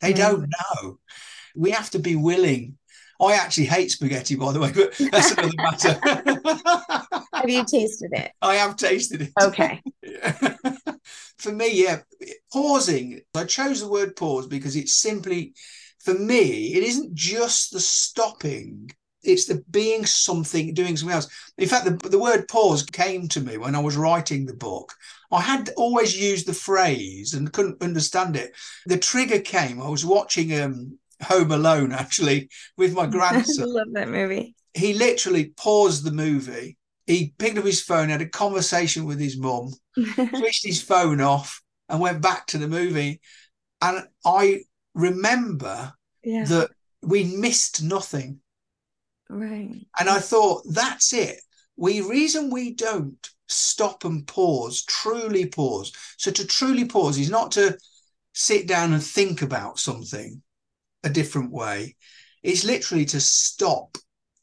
[0.00, 0.16] They mm.
[0.16, 0.98] don't know.
[1.54, 2.76] We have to be willing.
[3.20, 6.00] I actually hate spaghetti, by the way, but that's another matter.
[7.34, 8.32] have you tasted it?
[8.40, 9.32] I have tasted it.
[9.42, 9.82] Okay.
[11.40, 12.00] for me, yeah,
[12.52, 13.20] pausing.
[13.34, 15.54] I chose the word pause because it's simply,
[15.98, 18.90] for me, it isn't just the stopping
[19.22, 21.28] it's the being something, doing something else.
[21.58, 24.94] In fact, the, the word pause came to me when I was writing the book.
[25.30, 28.52] I had always used the phrase and couldn't understand it.
[28.86, 29.80] The trigger came.
[29.80, 33.64] I was watching um, Home Alone actually with my grandson.
[33.64, 34.54] I love that movie.
[34.74, 36.76] He literally paused the movie.
[37.06, 39.72] He picked up his phone, had a conversation with his mum,
[40.14, 43.20] switched his phone off, and went back to the movie.
[43.82, 44.62] And I
[44.94, 45.92] remember
[46.22, 46.44] yeah.
[46.44, 46.70] that
[47.02, 48.40] we missed nothing
[49.30, 49.86] Right.
[49.98, 51.40] And I thought, that's it.
[51.76, 55.92] We reason we don't stop and pause, truly pause.
[56.18, 57.78] So to truly pause is not to
[58.34, 60.42] sit down and think about something
[61.04, 61.96] a different way.
[62.42, 63.96] It's literally to stop.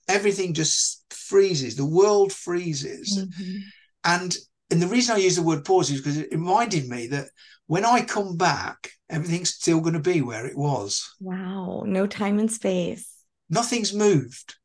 [0.07, 1.75] Everything just freezes.
[1.75, 3.19] The world freezes.
[3.19, 3.57] Mm-hmm.
[4.05, 4.37] And
[4.69, 7.29] and the reason I use the word pause is because it reminded me that
[7.67, 11.15] when I come back, everything's still going to be where it was.
[11.19, 11.83] Wow.
[11.85, 13.09] No time and space.
[13.49, 14.55] Nothing's moved.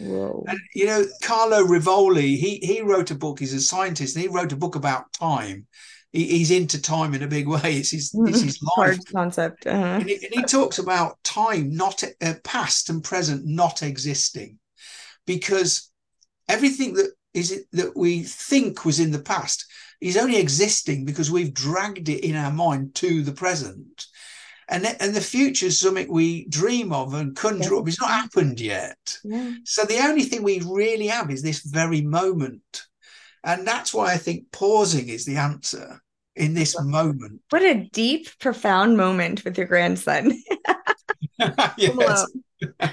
[0.00, 0.44] Whoa.
[0.48, 3.38] And you know, Carlo Rovelli, he he wrote a book.
[3.38, 5.66] He's a scientist, and he wrote a book about time.
[6.12, 7.76] He, he's into time in a big way.
[7.76, 9.66] It's his it's his life Hard concept.
[9.66, 9.78] Uh-huh.
[9.78, 14.58] And, he, and, he, talks about time, not uh, past and present, not existing,
[15.26, 15.90] because
[16.48, 19.66] everything that is it that we think was in the past
[20.00, 24.06] is only existing because we've dragged it in our mind to the present
[24.72, 27.80] and and the future is something we dream of and conjure yeah.
[27.80, 27.88] up.
[27.88, 29.18] It's not happened yet.
[29.22, 29.52] Yeah.
[29.64, 32.86] So the only thing we really have is this very moment,
[33.44, 36.00] and that's why I think pausing is the answer
[36.36, 37.42] in this moment.
[37.50, 40.32] What a deep, profound moment with your grandson.
[41.76, 42.26] yes.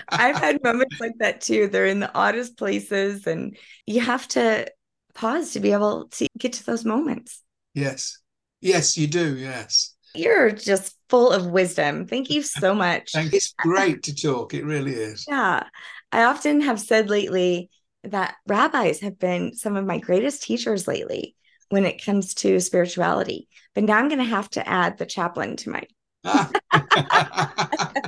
[0.09, 1.67] I've had moments like that too.
[1.67, 4.67] They're in the oddest places, and you have to
[5.13, 7.43] pause to be able to get to those moments.
[7.73, 8.19] Yes.
[8.61, 9.35] Yes, you do.
[9.35, 9.95] Yes.
[10.15, 12.07] You're just full of wisdom.
[12.07, 13.11] Thank you so much.
[13.13, 14.53] it's great to talk.
[14.53, 15.25] It really is.
[15.27, 15.63] Yeah.
[16.11, 17.69] I often have said lately
[18.03, 21.35] that rabbis have been some of my greatest teachers lately
[21.69, 23.47] when it comes to spirituality.
[23.75, 25.83] But now I'm going to have to add the chaplain to my.
[26.25, 26.49] Ah.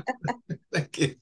[0.74, 1.16] Thank you.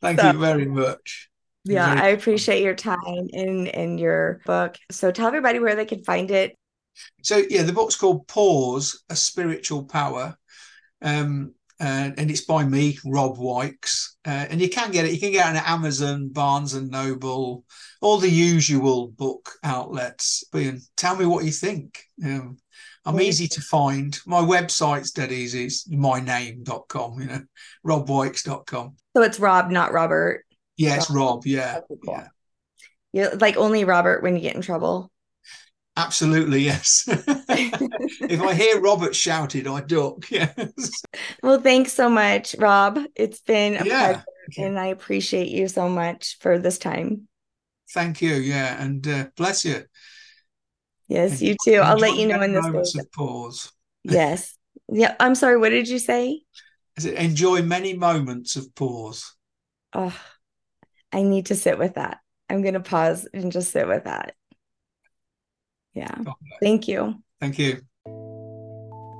[0.00, 1.28] Thank so, you very much.
[1.64, 4.76] Yeah, I appreciate your time in in your book.
[4.90, 6.54] So tell everybody where they can find it
[7.22, 10.36] so yeah, the book's called Pause: A Spiritual Power,
[11.02, 14.16] um, uh, and it's by me, Rob Wykes.
[14.24, 15.12] Uh, and you can get it.
[15.12, 17.64] You can get it on Amazon, Barnes and Noble,
[18.00, 20.44] all the usual book outlets.
[20.52, 22.02] But tell me what you think.
[22.24, 22.58] Um,
[23.08, 24.18] I'm easy to find.
[24.26, 25.64] My website's dead easy.
[25.64, 27.40] It's myname.com, you know,
[27.86, 28.96] robwykes.com.
[29.16, 30.44] So it's Rob, not Robert.
[30.76, 31.46] Yeah, it's Rob.
[31.46, 31.80] Yeah.
[31.88, 31.98] Cool.
[32.04, 32.28] Yeah.
[33.12, 35.10] Yeah, like only Robert when you get in trouble.
[35.96, 37.04] Absolutely, yes.
[37.08, 40.26] if I hear Robert shouted, I duck.
[40.30, 41.02] Yes.
[41.42, 43.00] Well, thanks so much, Rob.
[43.16, 44.06] It's been a Yeah.
[44.12, 47.26] pleasure, and I appreciate you so much for this time.
[47.94, 48.34] Thank you.
[48.34, 49.82] Yeah, and uh, bless you.
[51.08, 51.76] Yes, you too.
[51.76, 53.04] I'll let you know when many this moments goes.
[53.04, 53.72] of pause.
[54.04, 54.56] Yes.
[54.88, 55.14] Yeah.
[55.18, 55.56] I'm sorry.
[55.56, 56.42] What did you say?
[56.96, 59.34] I said, enjoy many moments of pause.
[59.94, 60.14] Oh,
[61.12, 62.18] I need to sit with that.
[62.50, 64.34] I'm going to pause and just sit with that.
[65.94, 66.14] Yeah.
[66.20, 66.32] Okay.
[66.60, 67.22] Thank you.
[67.40, 67.80] Thank you.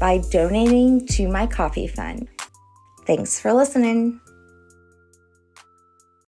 [0.00, 2.28] by donating to my coffee fund.
[3.06, 4.21] Thanks for listening.